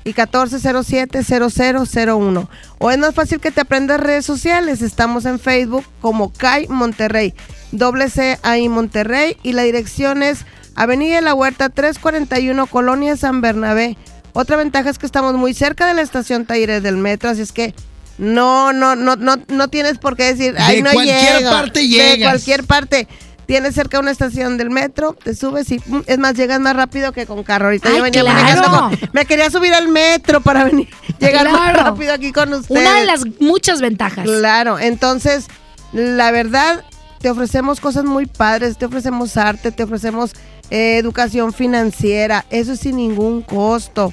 [0.09, 2.49] y y 1407-0001.
[2.79, 4.83] O es más fácil que te aprendas redes sociales.
[4.83, 7.35] Estamos en Facebook como CAI Monterrey,
[7.73, 10.41] doble C ahí Monterrey y la dirección es
[10.75, 13.97] Avenida de la Huerta 341 Colonia San Bernabé.
[14.33, 17.53] Otra ventaja es que estamos muy cerca de la estación Talleres del Metro, así es
[17.53, 17.75] que
[18.19, 21.51] no, no, no, no, no tienes por qué decir, De ay, no cualquier llego".
[21.51, 22.31] parte De llegas.
[22.33, 23.09] cualquier parte.
[23.49, 27.13] Tienes cerca una estación del metro, te subes y mm, es más, llegas más rápido
[27.13, 27.65] que con carro.
[27.65, 28.39] Ahorita Ay, yo venía claro.
[28.39, 30.87] manejando con- me quería subir al metro para venir,
[31.19, 31.85] llegar más Claro.
[31.85, 32.83] rápido aquí con ustedes.
[32.83, 34.27] Una de las muchas ventajas.
[34.27, 35.47] Claro, entonces,
[35.95, 36.85] la verdad,
[37.23, 40.33] te ofrecemos cosas muy padres, te ofrecemos arte, te ofrecemos
[40.69, 44.13] eh, educación financiera, eso es sin ningún costo.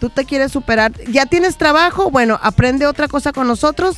[0.00, 3.96] Tú te quieres superar, ya tienes trabajo, bueno, aprende otra cosa con nosotros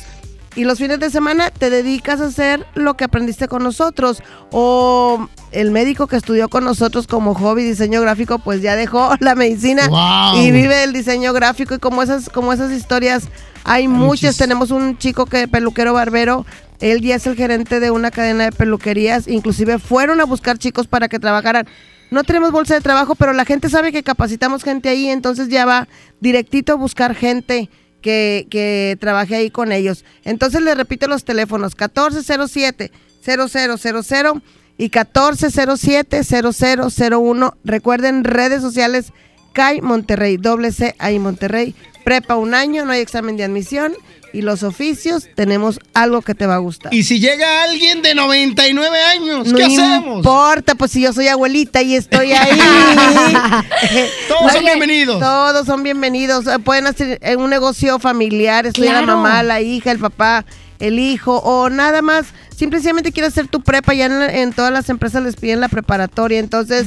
[0.55, 4.21] y los fines de semana te dedicas a hacer lo que aprendiste con nosotros.
[4.51, 9.35] O el médico que estudió con nosotros como hobby diseño gráfico, pues ya dejó la
[9.35, 10.41] medicina Wow.
[10.41, 13.27] y vive el diseño gráfico y como esas, como esas historias
[13.63, 14.37] hay muchas.
[14.37, 16.45] Tenemos un chico que peluquero barbero.
[16.79, 19.27] Él ya es el gerente de una cadena de peluquerías.
[19.27, 21.67] Inclusive fueron a buscar chicos para que trabajaran.
[22.09, 25.65] No tenemos bolsa de trabajo, pero la gente sabe que capacitamos gente ahí, entonces ya
[25.65, 25.87] va
[26.19, 27.69] directito a buscar gente
[28.01, 30.03] que, que trabaje ahí con ellos.
[30.23, 34.41] Entonces les repito los teléfonos, 1407-0000
[34.77, 37.53] y 1407-0001.
[37.63, 39.13] Recuerden redes sociales
[39.53, 41.73] CAI Monterrey, doble C Monterrey.
[42.05, 43.93] Prepa un año, no hay examen de admisión.
[44.33, 46.93] Y los oficios, tenemos algo que te va a gustar.
[46.93, 50.17] Y si llega alguien de 99 años, No ¿qué hacemos?
[50.17, 52.59] importa, pues si yo soy abuelita y estoy ahí.
[54.27, 55.19] Todos son bienvenidos.
[55.19, 56.47] Todos son bienvenidos.
[56.47, 59.17] Eh, Pueden hacer eh, un negocio familiar, estudiar la Claro.
[59.19, 60.45] mamá, la hija, el papá,
[60.79, 62.27] el hijo, o nada más.
[62.55, 66.39] Simplemente quieres hacer tu prepa, ya en, en todas las empresas les piden la preparatoria.
[66.39, 66.85] Entonces,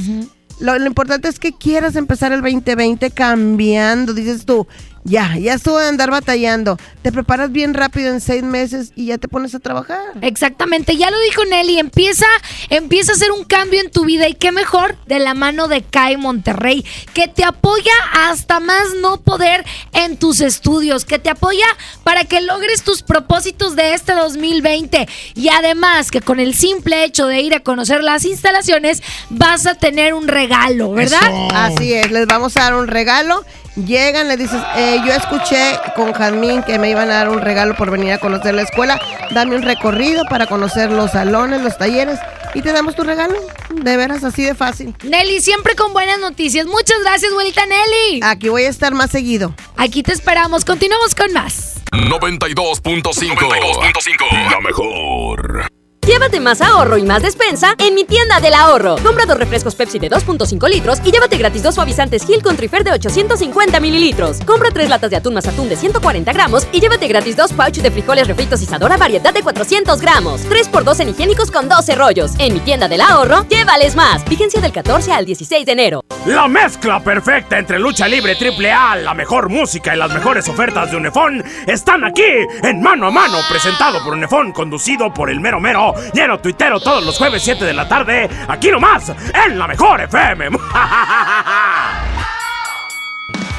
[0.61, 4.13] lo, lo importante es que quieras empezar el 2020 cambiando.
[4.13, 4.67] Dices tú,
[5.05, 6.79] ya, ya estuvo de andar batallando.
[7.03, 9.99] Te preparas bien rápido en seis meses y ya te pones a trabajar.
[10.21, 12.27] Exactamente, ya lo dijo Nelly, empieza,
[12.71, 15.83] empieza a hacer un cambio en tu vida y qué mejor de la mano de
[15.83, 16.85] CAI Monterrey,
[17.15, 21.67] que te apoya hasta más no poder en tus estudios, que te apoya
[22.05, 27.27] para que logres tus propósitos de este 2020 y además que con el simple hecho
[27.27, 31.49] de ir a conocer las instalaciones vas a tener un regalo, ¿verdad?
[31.53, 33.45] Así es, les vamos a dar un regalo.
[33.77, 37.75] Llegan, le dices, eh, yo escuché con Jazmín que me iban a dar un regalo
[37.75, 39.01] por venir a conocer la escuela.
[39.31, 42.19] Dame un recorrido para conocer los salones, los talleres
[42.55, 43.35] y te damos tu regalo.
[43.71, 44.95] De veras, así de fácil.
[45.03, 46.67] Nelly, siempre con buenas noticias.
[46.67, 48.21] Muchas gracias, abuelita Nelly.
[48.23, 49.55] Aquí voy a estar más seguido.
[49.77, 50.65] Aquí te esperamos.
[50.65, 51.77] Continuamos con más.
[51.93, 54.51] 92.5.
[54.51, 55.82] La mejor.
[56.05, 58.97] Llévate más ahorro y más despensa en mi tienda del ahorro.
[59.05, 62.83] Compra dos refrescos Pepsi de 2.5 litros y llévate gratis dos suavizantes Gil con Trifer
[62.83, 64.41] de 850 mililitros.
[64.45, 67.77] Compra tres latas de atún más atún de 140 gramos y llévate gratis dos pouch
[67.77, 70.43] de frijoles refritos Isadora variedad de 400 gramos.
[70.51, 72.33] 3x2 en higiénicos con 12 rollos.
[72.39, 74.29] En mi tienda del ahorro, llévales más.
[74.29, 76.05] Vigencia del 14 al 16 de enero.
[76.27, 80.91] La mezcla perfecta entre lucha libre triple A, la mejor música y las mejores ofertas
[80.91, 82.23] de Unefón están aquí
[82.63, 87.05] en Mano a Mano, presentado por Unefón, conducido por el mero mero, lleno tuitero todos
[87.05, 89.13] los jueves 7 de la tarde, aquí nomás,
[89.47, 90.49] en la mejor FM.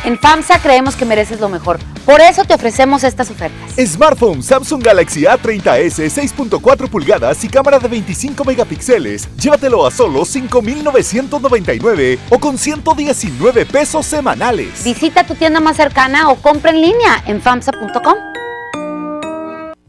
[0.03, 1.79] En FAMSA creemos que mereces lo mejor.
[2.05, 3.71] Por eso te ofrecemos estas ofertas.
[3.77, 9.29] Smartphone Samsung Galaxy A30s 6.4 pulgadas y cámara de 25 megapíxeles.
[9.37, 14.83] Llévatelo a solo 5,999 o con 119 pesos semanales.
[14.83, 18.33] Visita tu tienda más cercana o compra en línea en FAMSA.com.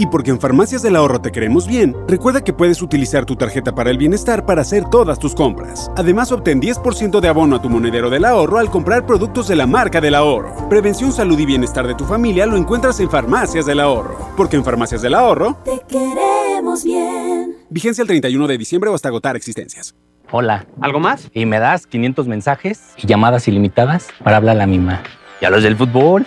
[0.00, 3.74] Y porque en Farmacias del Ahorro te queremos bien, recuerda que puedes utilizar tu tarjeta
[3.74, 5.90] para el bienestar para hacer todas tus compras.
[5.94, 9.66] Además, obtén 10% de abono a tu monedero del ahorro al comprar productos de la
[9.66, 10.70] marca del ahorro.
[10.70, 14.16] Prevención, salud y bienestar de tu familia lo encuentras en Farmacias del Ahorro.
[14.38, 17.56] Porque en Farmacias del Ahorro, Te queremos bien.
[17.68, 19.94] vigencia el 31 de diciembre o hasta agotar existencias.
[20.30, 20.64] Hola.
[20.80, 21.28] ¿Algo más?
[21.34, 25.02] Y me das 500 mensajes y llamadas ilimitadas para hablar a la misma.
[25.42, 26.26] ¿Y a los del fútbol?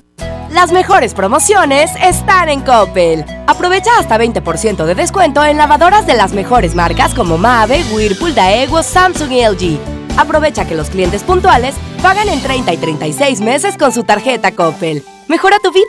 [0.51, 3.25] Las mejores promociones están en Coppel.
[3.47, 8.83] Aprovecha hasta 20% de descuento en lavadoras de las mejores marcas como Mave, Whirlpool, Daewoo,
[8.83, 9.79] Samsung y LG.
[10.17, 15.03] Aprovecha que los clientes puntuales pagan en 30 y 36 meses con su tarjeta Coppel.
[15.27, 15.85] Mejora tu vida.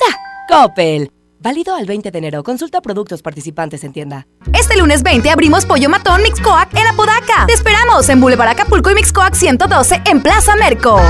[0.48, 1.10] Coppel.
[1.40, 2.44] Válido al 20 de enero.
[2.44, 4.28] Consulta productos participantes en tienda.
[4.52, 7.46] Este lunes 20 abrimos Pollo Matón Mixcoac en Apodaca.
[7.48, 11.00] Te esperamos en Boulevard Acapulco y Mixcoac 112 en Plaza Merco.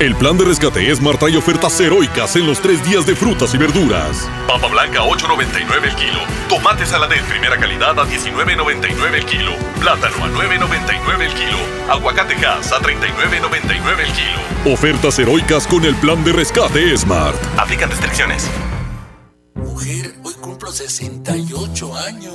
[0.00, 3.58] El plan de rescate Smart trae ofertas heroicas en los tres días de frutas y
[3.58, 4.26] verduras.
[4.48, 6.20] Papa blanca 8.99 el kilo.
[6.48, 9.52] Tomate saladet primera calidad a 19.99 el kilo.
[9.78, 11.58] Plátano a 9.99 el kilo.
[11.90, 14.72] Aguacate gas a 39.99 el kilo.
[14.72, 17.36] Ofertas heroicas con el plan de rescate Smart.
[17.58, 18.48] Aplican restricciones.
[19.54, 22.34] Mujer, hoy cumplo 68 años.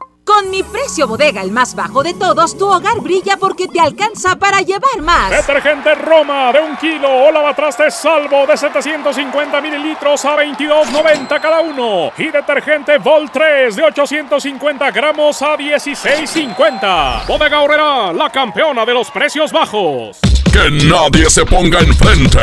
[0.23, 4.35] Con mi precio bodega, el más bajo de todos, tu hogar brilla porque te alcanza
[4.35, 5.31] para llevar más.
[5.31, 12.11] Detergente Roma de un kilo o lavatrastes salvo de 750 mililitros a 22.90 cada uno.
[12.17, 17.25] Y detergente Vol 3 de 850 gramos a 16.50.
[17.25, 20.19] Bodega Horrera, la campeona de los precios bajos.
[20.53, 22.39] Que nadie se ponga enfrente.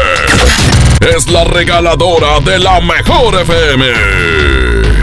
[1.00, 4.97] Es la regaladora de la mejor FM.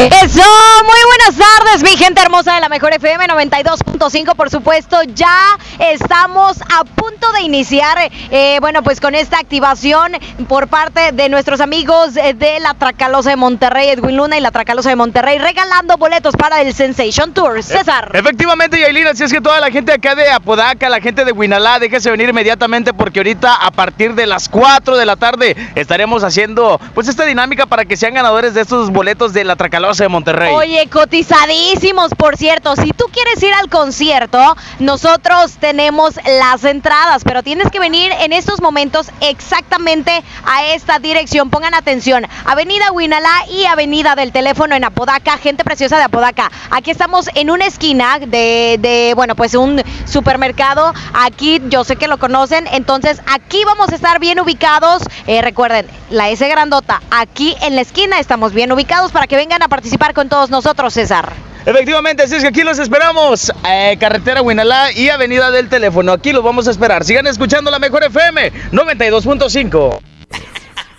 [0.00, 0.42] Eso,
[0.86, 6.58] muy buenas tardes, mi gente hermosa de la Mejor FM 92.5, por supuesto, ya estamos
[6.74, 10.12] a punto de iniciar, eh, bueno, pues con esta activación
[10.48, 14.50] por parte de nuestros amigos eh, de la Tracalosa de Monterrey, Edwin Luna y la
[14.50, 17.62] Tracalosa de Monterrey, regalando boletos para el Sensation Tour.
[17.62, 18.10] César.
[18.14, 21.78] Efectivamente, Yailin, así es que toda la gente acá de Apodaca, la gente de Huinalá,
[21.78, 26.80] déjese venir inmediatamente porque ahorita a partir de las 4 de la tarde estaremos haciendo
[26.94, 30.54] pues esta dinámica para que sean ganadores de estos boletos de la Tracalosa de Monterrey.
[30.54, 32.76] Oye, cotizadísimos, por cierto.
[32.76, 38.32] Si tú quieres ir al concierto, nosotros tenemos las entradas, pero tienes que venir en
[38.32, 41.50] estos momentos exactamente a esta dirección.
[41.50, 42.26] Pongan atención.
[42.44, 46.50] Avenida Huinalá y Avenida del Teléfono en Apodaca, gente preciosa de Apodaca.
[46.70, 50.92] Aquí estamos en una esquina de, de bueno, pues un supermercado.
[51.14, 55.02] Aquí yo sé que lo conocen, entonces aquí vamos a estar bien ubicados.
[55.26, 59.62] Eh, recuerden, la S grandota, aquí en la esquina estamos bien ubicados para que vengan
[59.62, 61.32] a participar con todos nosotros, César.
[61.64, 63.52] Efectivamente, así es que aquí los esperamos.
[63.66, 66.12] Eh, carretera Huinalá y Avenida del Teléfono.
[66.12, 67.04] Aquí los vamos a esperar.
[67.04, 70.00] Sigan escuchando la mejor FM 92.5.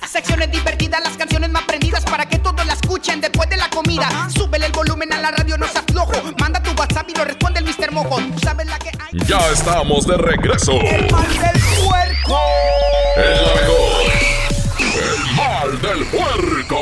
[0.08, 4.10] Secciones divertidas, las canciones más prendidas para que todos la escuchen después de la comida.
[4.30, 6.12] Súbele el volumen a la radio, no seas flojo.
[6.38, 7.92] Manda tu WhatsApp y lo responde el Mr.
[7.92, 8.18] Mojo.
[8.18, 9.20] Tú sabes la que hay.
[9.26, 10.74] Ya estamos de regreso.
[10.74, 12.40] El mal del puerco.
[13.18, 14.12] Es la mejor.
[14.80, 16.78] El mal del puerco.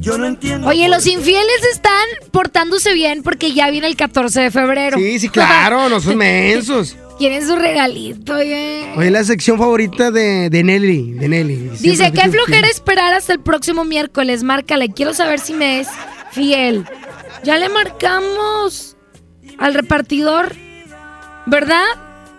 [0.00, 0.66] Yo no entiendo.
[0.68, 4.96] Oye, los infieles están portándose bien porque ya viene el 14 de febrero.
[4.98, 6.96] Sí, sí, claro, no son mensos.
[7.18, 8.94] Quieren su regalito, oye.
[8.96, 11.70] Oye, la sección favorita de, de Nelly, de Nelly.
[11.78, 14.42] Dice, qué flojera que- esperar hasta el próximo miércoles.
[14.42, 15.88] Márcale, quiero saber si me es
[16.32, 16.86] fiel.
[17.44, 18.96] Ya le marcamos
[19.58, 20.56] al repartidor,
[21.44, 21.84] ¿verdad?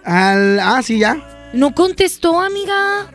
[0.04, 1.50] Al, ah, sí, ya.
[1.54, 3.12] No contestó, amiga.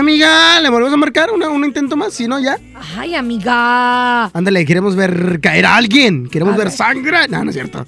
[0.00, 1.30] Amiga, ¿le volvemos a marcar?
[1.30, 2.58] Una- un intento más, si no, ya.
[2.98, 4.26] Ay, amiga.
[4.26, 6.28] Ándale, queremos ver caer a alguien.
[6.28, 6.76] Queremos A ver ver.
[6.76, 7.28] sangre.
[7.28, 7.86] No, no es cierto.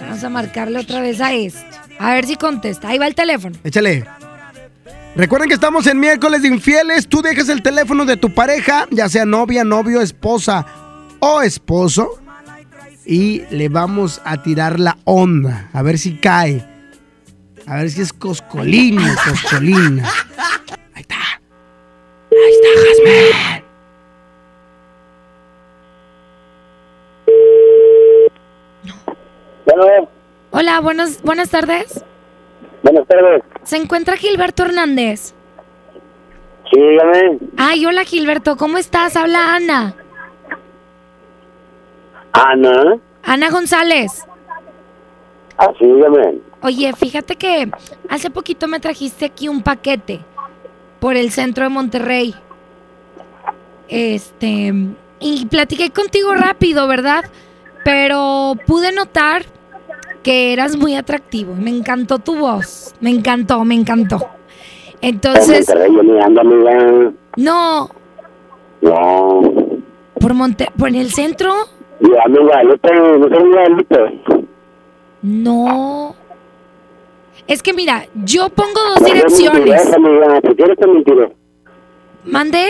[0.00, 1.60] Vamos a marcarle otra vez a esto.
[2.00, 2.88] A ver si contesta.
[2.88, 3.54] Ahí va el teléfono.
[3.62, 4.04] Échale.
[5.14, 7.06] Recuerden que estamos en miércoles de infieles.
[7.06, 10.66] Tú dejas el teléfono de tu pareja, ya sea novia, novio, esposa
[11.20, 12.20] o esposo.
[13.04, 15.70] Y le vamos a tirar la onda.
[15.72, 16.66] A ver si cae.
[17.68, 20.08] A ver si es coscolina, coscolina.
[20.94, 21.16] Ahí está.
[21.16, 23.64] Ahí está, Jasmine.
[30.58, 32.02] Hola, buenas, buenas tardes.
[32.82, 33.42] Buenas tardes.
[33.62, 35.34] ¿Se encuentra Gilberto Hernández?
[36.72, 37.38] Sí, dígame.
[37.58, 39.16] Ay, hola Gilberto, ¿cómo estás?
[39.16, 39.94] Habla Ana.
[42.32, 42.98] Ana.
[43.22, 44.26] Ana González.
[45.58, 46.38] Ah, sí, dígame.
[46.62, 47.70] Oye, fíjate que
[48.08, 50.20] hace poquito me trajiste aquí un paquete
[51.00, 52.34] por el centro de Monterrey.
[53.88, 54.72] Este,
[55.20, 57.26] y platiqué contigo rápido, ¿verdad?
[57.84, 59.44] Pero pude notar
[60.26, 61.54] que eras muy atractivo.
[61.54, 62.92] Me encantó tu voz.
[63.00, 64.26] Me encantó, me encantó.
[65.00, 65.72] Entonces,
[67.36, 67.90] no,
[68.80, 69.40] No.
[70.18, 71.52] por Monte, por el centro,
[75.22, 76.16] no.
[77.46, 79.60] Es que mira, yo pongo dos direcciones.
[79.64, 80.40] mentirosa, amiga.
[80.40, 81.34] ¿Por qué eres tan mentirosa?
[82.24, 82.66] ¿Mandé?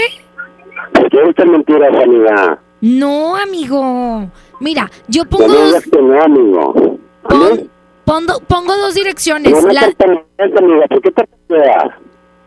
[0.92, 2.58] ¿Por qué eres tan mentirosa, amiga?
[2.82, 4.30] No, amigo.
[4.60, 5.82] Mira, yo pongo dos,
[6.22, 6.95] amigo.
[7.28, 7.66] ¿Qué?
[8.04, 9.52] pongo, pongo dos direcciones.
[9.52, 9.92] No La-.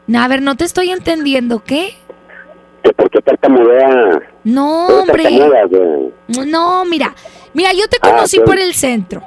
[0.08, 1.96] No, a ver, no te estoy entendiendo, ¿qué?
[2.84, 4.20] ¿Que ¿Por qué tartamudeas?
[4.44, 5.24] No, hombre.
[6.48, 7.14] No, mira.
[7.54, 9.22] Mira, yo te Ah, conocí por el centro.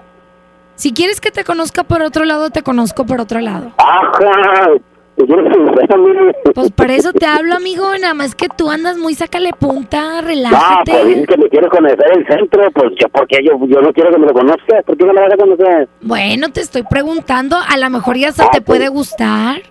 [0.74, 3.72] Si quieres que te conozca por otro lado, te conozco por otro lado.
[3.78, 4.70] ¡Ajá!
[6.54, 7.86] Pues por eso te hablo, amigo.
[8.00, 11.04] Nada más que tú andas muy sácale punta, No, pues relájate.
[11.06, 14.18] dices que me quieres conocer el centro, pues yo, porque yo, yo no quiero que
[14.18, 15.88] me lo conozcas, ¿por qué no me vas a conocer?
[16.00, 17.56] Bueno, te estoy preguntando.
[17.56, 18.64] A lo mejor ya se te pues.
[18.64, 19.62] puede gustar.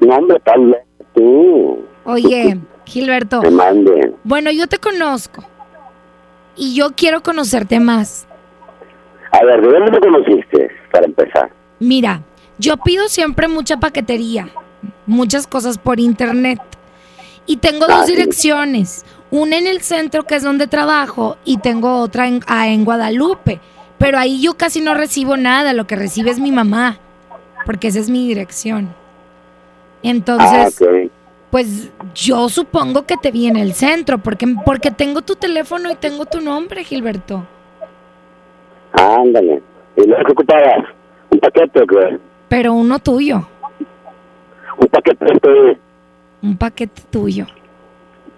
[0.00, 0.82] No, hombre, tal vez
[1.14, 3.40] tú, Oye, Gilberto.
[3.40, 4.12] te mande.
[4.24, 5.44] Bueno, yo te conozco.
[6.56, 8.26] Y yo quiero conocerte más.
[9.32, 11.50] A ver, ¿de dónde me conociste, para empezar?
[11.80, 12.22] Mira,
[12.58, 14.48] yo pido siempre mucha paquetería,
[15.06, 16.60] muchas cosas por internet.
[17.46, 19.06] Y tengo dos direcciones.
[19.30, 23.60] Una en el centro, que es donde trabajo, y tengo otra en, ah, en Guadalupe.
[23.96, 26.98] Pero ahí yo casi no recibo nada, lo que recibe es mi mamá,
[27.64, 28.94] porque esa es mi dirección.
[30.02, 31.08] Entonces, ah,
[31.50, 35.94] pues yo supongo que te vi en el centro, porque, porque tengo tu teléfono y
[35.96, 37.46] tengo tu nombre, Gilberto.
[38.92, 39.62] Ándale.
[39.96, 40.84] ¿Y luego qué ocupabas?
[41.30, 42.18] ¿Un paquete o qué?
[42.48, 43.46] Pero uno tuyo,
[44.78, 45.78] ¿Un paquetete?
[46.42, 47.46] un paquete tuyo.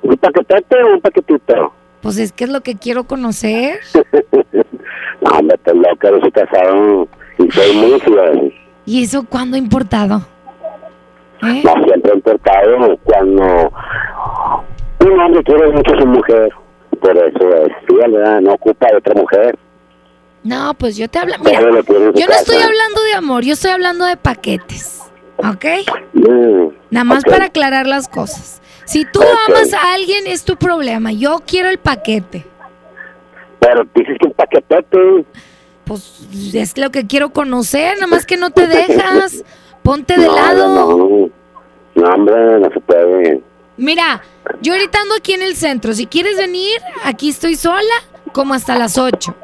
[0.03, 1.73] ¿Un paquetete o un paquetito?
[2.01, 3.81] Pues es que es lo que quiero conocer.
[5.23, 7.07] No, hombre, te loca, eres casado
[7.37, 8.55] y soy muy fiel.
[8.87, 10.23] ¿Y eso cuándo ha importado?
[11.43, 11.61] ¿Eh?
[11.63, 13.71] No siempre he importado cuando
[15.05, 16.49] un hombre quiere mucho a su mujer.
[17.03, 18.41] Por eso es fiel, ¿verdad?
[18.41, 19.59] No ocupa de otra mujer.
[20.43, 21.35] No, pues yo te hablo.
[21.45, 25.01] Mira, quiere en su yo no estoy hablando de amor, yo estoy hablando de paquetes.
[25.37, 25.65] ¿Ok?
[26.13, 28.61] Mm, Nada más para aclarar las cosas.
[28.85, 31.13] Si tú amas a alguien, es tu problema.
[31.13, 32.45] Yo quiero el paquete.
[33.61, 35.25] Pero dices que un paquetete.
[35.85, 36.21] Pues
[36.55, 39.45] es lo que quiero conocer, nada más que no te dejas.
[39.83, 40.69] Ponte de no, lado.
[40.69, 41.31] No,
[41.95, 43.41] no, hombre, no se puede.
[43.77, 44.23] Mira,
[44.61, 45.95] yo ahorita ando aquí en el centro.
[45.95, 47.83] Si quieres venir, aquí estoy sola,
[48.33, 49.35] como hasta las 8.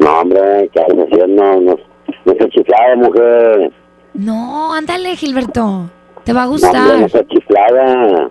[0.00, 1.76] No, hombre, que haces no, no,
[2.24, 3.70] no se chiflada, mujer.
[4.14, 5.90] No, ándale, Gilberto.
[6.24, 7.10] Te va a No, hombre, no gustar.
[7.10, 8.30] se chiflada.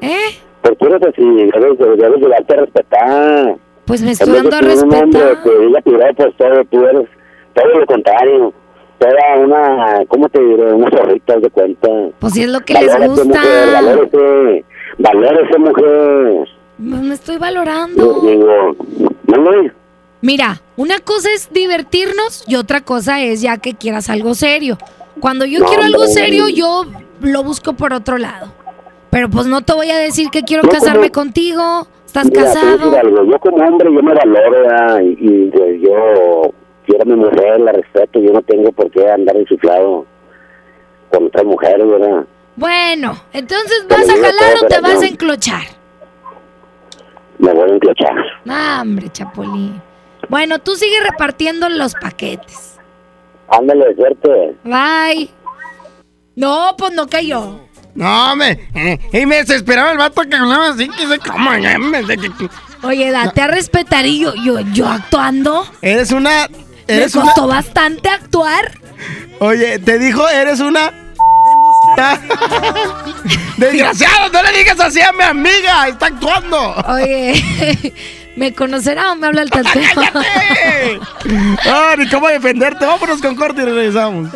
[0.00, 0.18] ¿Eh?
[0.62, 1.22] ¿Por qué eres así?
[1.22, 3.56] Debes, de- debes de darte a respetar.
[3.86, 5.42] Pues me estoy dando a que un hombre respetar.
[5.44, 7.08] te diga tirar, pues todo, tú eres
[7.54, 8.52] todo lo contrario.
[8.98, 10.72] Toda una, ¿cómo te diré?
[10.72, 11.88] Una zorrita, de cuenta.
[12.18, 13.24] Pues si es lo que les Valórate, gusta.
[13.40, 14.64] Mujer, valórate,
[14.98, 16.48] valórese, mujer.
[16.78, 18.22] Pues me estoy valorando.
[18.22, 18.76] Yo digo,
[19.26, 19.50] no, no,
[20.24, 24.78] Mira, una cosa es divertirnos y otra cosa es ya que quieras algo serio.
[25.20, 26.86] Cuando yo No, quiero algo serio, yo
[27.20, 28.50] lo busco por otro lado.
[29.10, 31.86] Pero pues no te voy a decir que quiero No, casarme como- contigo.
[32.06, 32.96] Estás Mira, casado.
[32.96, 33.24] algo.
[33.30, 36.54] Yo como hombre, yo me valoro, y, y, pues, yo
[36.86, 40.06] quiero a mi mujer, la respeto, yo no tengo por qué andar insuflado
[41.12, 42.24] con otra mujer, ¿verdad?
[42.56, 45.62] Bueno, entonces Pero vas a jalar o te vas a enclochar.
[47.38, 48.14] Me voy a enclochar.
[48.48, 49.82] Ah, hombre, Chapulín.
[50.28, 52.76] Bueno, tú sigue repartiendo los paquetes.
[53.48, 54.56] Ándale, suerte.
[54.64, 55.30] Bye.
[56.36, 57.60] No, pues no cayó.
[57.94, 58.68] No, hombre.
[58.74, 62.16] eh, Y me desesperaba el vato que hablaba así, que se cómo, eh, me- de
[62.16, 62.48] que- que-
[62.82, 65.64] Oye, date a respetar y yo, yo, yo actuando.
[65.80, 66.48] Eres una.
[66.88, 67.26] Me Eres una.
[67.26, 68.72] costó bastante actuar.
[69.38, 70.92] Oye, te dijo, eres una.
[73.56, 76.74] Desgraciado, no le digas así a mi amiga, está actuando.
[76.88, 77.94] Oye,
[78.36, 79.82] ¿me conocerá o me habla el tateo?
[81.66, 82.84] Ah, ni cómo defenderte.
[82.84, 84.30] Vámonos con corte y regresamos.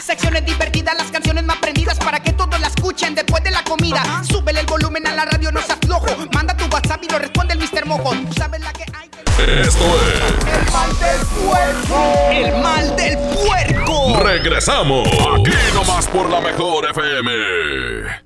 [0.00, 4.02] Secciones divertidas, las canciones más prendidas para que todos la escuchen después de la comida.
[4.28, 6.06] Súbele el volumen a la radio, no seas flojo.
[6.34, 7.86] Manda tu WhatsApp y lo responde el Mr.
[7.86, 8.10] Mojo.
[8.10, 9.01] Tú sabes la que hay.
[9.38, 12.30] Esto es El mal del puerco.
[12.30, 14.20] El mal del puerco.
[14.22, 15.08] Regresamos.
[15.08, 17.30] Aquí nomás por la mejor FM.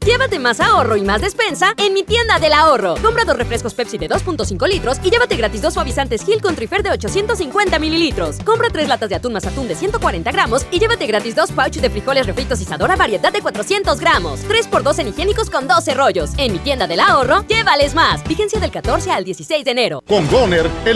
[0.05, 2.95] Llévate más ahorro y más despensa en mi tienda del ahorro.
[3.03, 6.83] Compra dos refrescos Pepsi de 2.5 litros y llévate gratis dos suavizantes Gil con Trifer
[6.83, 8.39] de 850 mililitros.
[8.45, 11.83] Compra tres latas de atún más atún de 140 gramos y llévate gratis dos pouches
[11.83, 14.41] de frijoles refritos Isadora variedad de 400 gramos.
[14.49, 16.31] 3x2 en higiénicos con 12 rollos.
[16.37, 18.23] En mi tienda del ahorro, llévales más.
[18.29, 20.03] Vigencia del 14 al 16 de enero.
[20.07, 20.96] Con Goner, el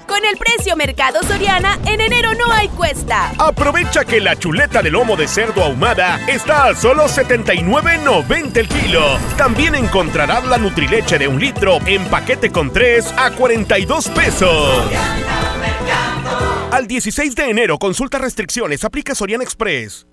[0.21, 3.33] Con el precio Mercado Soriana, en enero no hay cuesta.
[3.39, 9.17] Aprovecha que la chuleta de lomo de cerdo ahumada está a solo 79.90 el kilo.
[9.35, 14.83] También encontrarás la Nutrileche de un litro en paquete con 3 a 42 pesos.
[16.69, 20.05] Al 16 de enero, consulta restricciones, aplica Soriana Express.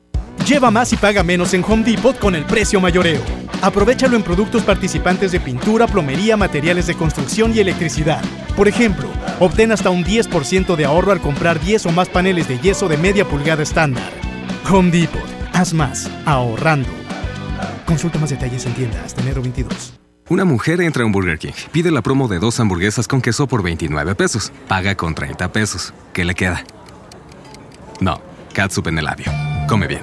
[0.47, 3.23] Lleva más y paga menos en Home Depot con el precio mayoreo.
[3.61, 8.23] Aprovechalo en productos participantes de pintura, plomería, materiales de construcción y electricidad.
[8.57, 9.09] Por ejemplo,
[9.41, 12.97] obtén hasta un 10% de ahorro al comprar 10 o más paneles de yeso de
[12.97, 14.11] media pulgada estándar.
[14.71, 15.23] Home Depot.
[15.53, 16.89] Haz más, ahorrando.
[17.85, 19.95] Consulta más detalles en tienda hasta enero 22.
[20.31, 23.49] Una mujer entra a un Burger King, pide la promo de dos hamburguesas con queso
[23.49, 25.95] por 29 pesos, paga con 30 pesos.
[26.13, 26.63] ¿Qué le queda?
[28.01, 28.21] No,
[28.53, 29.33] catsup en el labio.
[29.67, 30.03] Come bien.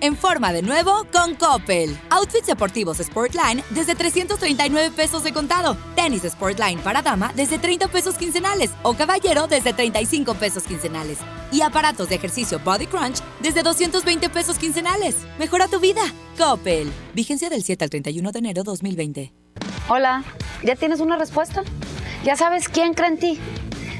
[0.00, 1.96] En forma de nuevo con Coppel.
[2.10, 5.76] Outfits deportivos Sportline desde 339 pesos de contado.
[5.96, 11.18] Tenis Sportline para dama desde 30 pesos quincenales o caballero desde 35 pesos quincenales.
[11.50, 15.16] Y aparatos de ejercicio Body Crunch desde 220 pesos quincenales.
[15.36, 16.02] Mejora tu vida.
[16.36, 16.92] Coppel.
[17.14, 19.32] Vigencia del 7 al 31 de enero 2020.
[19.88, 20.22] Hola,
[20.62, 21.64] ¿ya tienes una respuesta?
[22.22, 23.38] ¿Ya sabes quién cree en ti?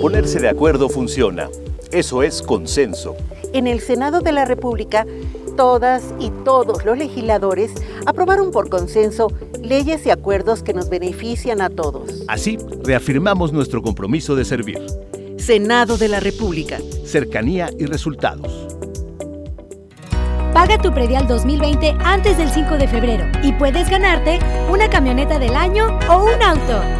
[0.00, 1.50] Ponerse de acuerdo funciona.
[1.92, 3.16] Eso es consenso.
[3.52, 5.04] En el Senado de la República,
[5.58, 7.70] todas y todos los legisladores
[8.06, 9.28] aprobaron por consenso
[9.62, 12.24] leyes y acuerdos que nos benefician a todos.
[12.28, 14.78] Así, reafirmamos nuestro compromiso de servir.
[15.36, 16.78] Senado de la República.
[17.04, 18.68] Cercanía y resultados.
[20.54, 24.38] Paga tu predial 2020 antes del 5 de febrero y puedes ganarte
[24.70, 26.99] una camioneta del año o un auto.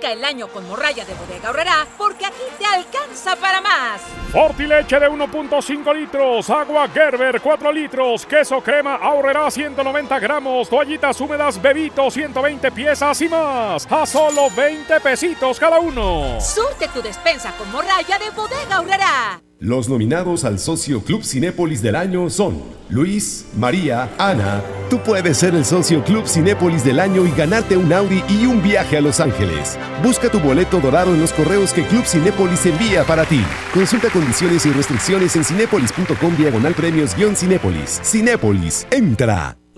[0.00, 4.00] Arranca el año con morralla de bodega ahorrará porque aquí te alcanza para más.
[4.32, 11.60] Fortileche de 1.5 litros, agua Gerber 4 litros, queso crema ahorrará 190 gramos, toallitas húmedas
[11.60, 16.40] Bebito 120 piezas y más, a solo 20 pesitos cada uno.
[16.40, 19.49] Surte tu despensa con morralla de bodega ahorrará.
[19.62, 24.62] Los nominados al Socio Club Cinépolis del año son Luis, María, Ana.
[24.88, 28.62] Tú puedes ser el Socio Club Cinépolis del año y ganarte un Audi y un
[28.62, 29.78] viaje a Los Ángeles.
[30.02, 33.44] Busca tu boleto dorado en los correos que Club Cinépolis envía para ti.
[33.74, 38.00] Consulta condiciones y restricciones en cinépolis.com diagonal premios-cinépolis.
[38.02, 39.59] Cinépolis, entra.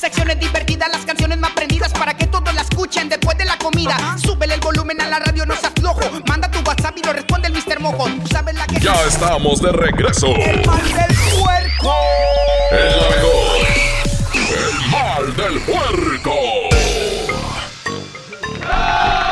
[0.00, 4.16] Secciones divertidas, las canciones más prendidas para que todos la escuchen después de la comida.
[4.16, 6.00] Súbele el volumen a la radio, no se aflojo.
[6.26, 7.80] Manda tu WhatsApp y lo responde el Mr.
[7.80, 8.06] Mojo.
[8.06, 10.28] Tú sabes la que Ya estamos de regreso.
[10.28, 11.94] El mal del puerco.
[12.70, 13.66] El la mejor.
[14.32, 16.34] El mal del puerco.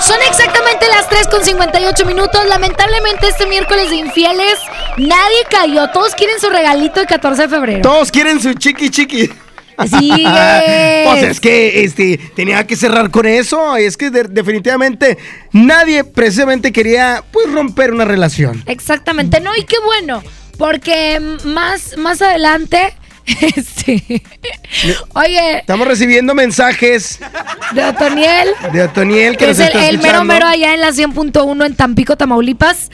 [0.02, 2.44] Son exactamente las 3 con 58 minutos.
[2.46, 4.58] Lamentablemente este miércoles de infieles
[4.98, 5.88] nadie cayó.
[5.92, 7.80] Todos quieren su regalito de 14 de febrero.
[7.80, 9.30] Todos quieren su chiqui chiqui.
[9.79, 11.07] Así es.
[11.09, 13.76] Pues es que este, tenía que cerrar con eso.
[13.76, 15.16] Es que de- definitivamente
[15.53, 18.62] nadie precisamente quería pues romper una relación.
[18.66, 20.22] Exactamente, no, y qué bueno,
[20.59, 22.93] porque más, más adelante,
[23.41, 24.22] este,
[25.14, 27.20] oye, Estamos recibiendo mensajes
[27.72, 30.81] de Otoniel, de Otoniel que, que nos es el, está el mero mero allá en
[30.81, 32.91] la 100.1 en Tampico, Tamaulipas.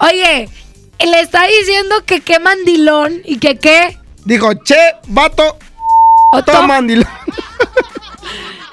[0.00, 0.48] Oye,
[1.04, 3.96] le está diciendo que qué mandilón y que qué.
[4.24, 4.76] Dijo, che,
[5.06, 5.56] vato,
[6.32, 6.62] Otto.
[6.62, 7.06] mandilón.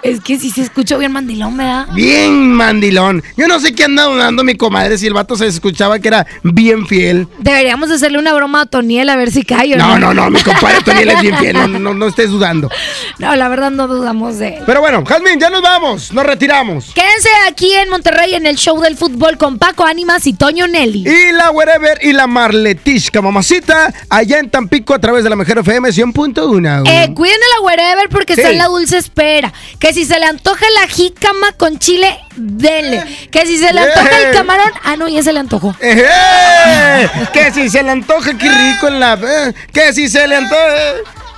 [0.05, 1.87] Es que si se escuchó bien mandilón, ¿verdad?
[1.93, 3.23] Bien mandilón.
[3.37, 6.25] Yo no sé qué anda dudando mi comadre si el vato se escuchaba que era
[6.43, 7.27] bien fiel.
[7.39, 10.13] Deberíamos hacerle una broma a Otoniel a ver si cae o No, no.
[10.13, 11.53] no, no, mi compadre Otoniel es bien fiel.
[11.53, 12.69] No, no, no estés dudando.
[13.17, 14.63] No, la verdad no dudamos de él.
[14.65, 16.13] Pero bueno, Jazmín, ya nos vamos.
[16.13, 16.91] Nos retiramos.
[16.93, 21.05] Quédense aquí en Monterrey en el show del fútbol con Paco Ánimas y Toño Nelly.
[21.07, 25.59] Y la Wherever y la Marletishka, mamacita, allá en Tampico a través de la Mejor
[25.59, 26.83] FM 100.1.
[26.87, 28.41] Eh, cuiden a la wherever porque Sí.
[28.41, 29.51] está en la dulce espera.
[29.79, 33.03] Que si se le antoja la jícama con chile, denle.
[33.31, 34.31] Que si se le antoja el Eh.
[34.33, 35.75] camarón, ah, no, ya se le antojó.
[35.79, 37.09] ¡Eh!
[37.33, 39.13] Que si se le antoja, qué rico en la.
[39.13, 40.61] eh, Que si se le antoja.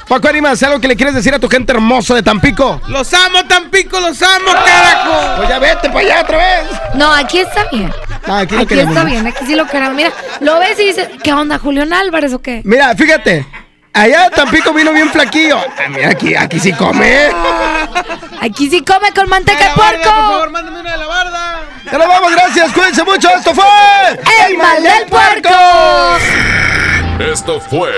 [0.08, 2.82] Paco Ánimas, ¿algo que le quieres decir a tu gente hermosa de Tampico?
[2.88, 5.36] Los amo, Tampico, los amo, carajo.
[5.38, 6.68] Pues ya vete para allá otra vez.
[6.96, 7.92] No, aquí está bien.
[8.26, 9.96] Ah, aquí Aquí, está bien, aquí sí lo queremos.
[9.96, 12.62] Mira, lo ves y dices, ¿qué onda, Julián Álvarez o qué?
[12.64, 13.46] Mira, fíjate.
[13.98, 15.58] Allá Tampico vino bien flaquillo.
[15.58, 17.32] Ah, mira, aquí, aquí sí come.
[18.40, 20.04] Aquí sí come con manteca de puerco.
[20.04, 21.64] Por favor, mándame una de la barda.
[21.84, 22.72] Ya nos vamos, gracias.
[22.74, 23.28] Cuídense mucho.
[23.30, 23.66] Esto fue.
[24.48, 25.50] ¡El mal del puerco!
[27.20, 27.92] Esto fue.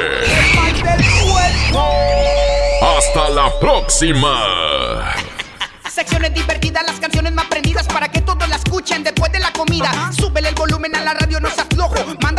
[2.98, 5.14] Hasta la próxima.
[5.90, 9.92] Secciones divertidas, las canciones más prendidas para que todos la escuchen después de la comida.
[10.18, 11.96] Súbele el volumen a la radio, no se aflojo.
[12.22, 12.39] Manda.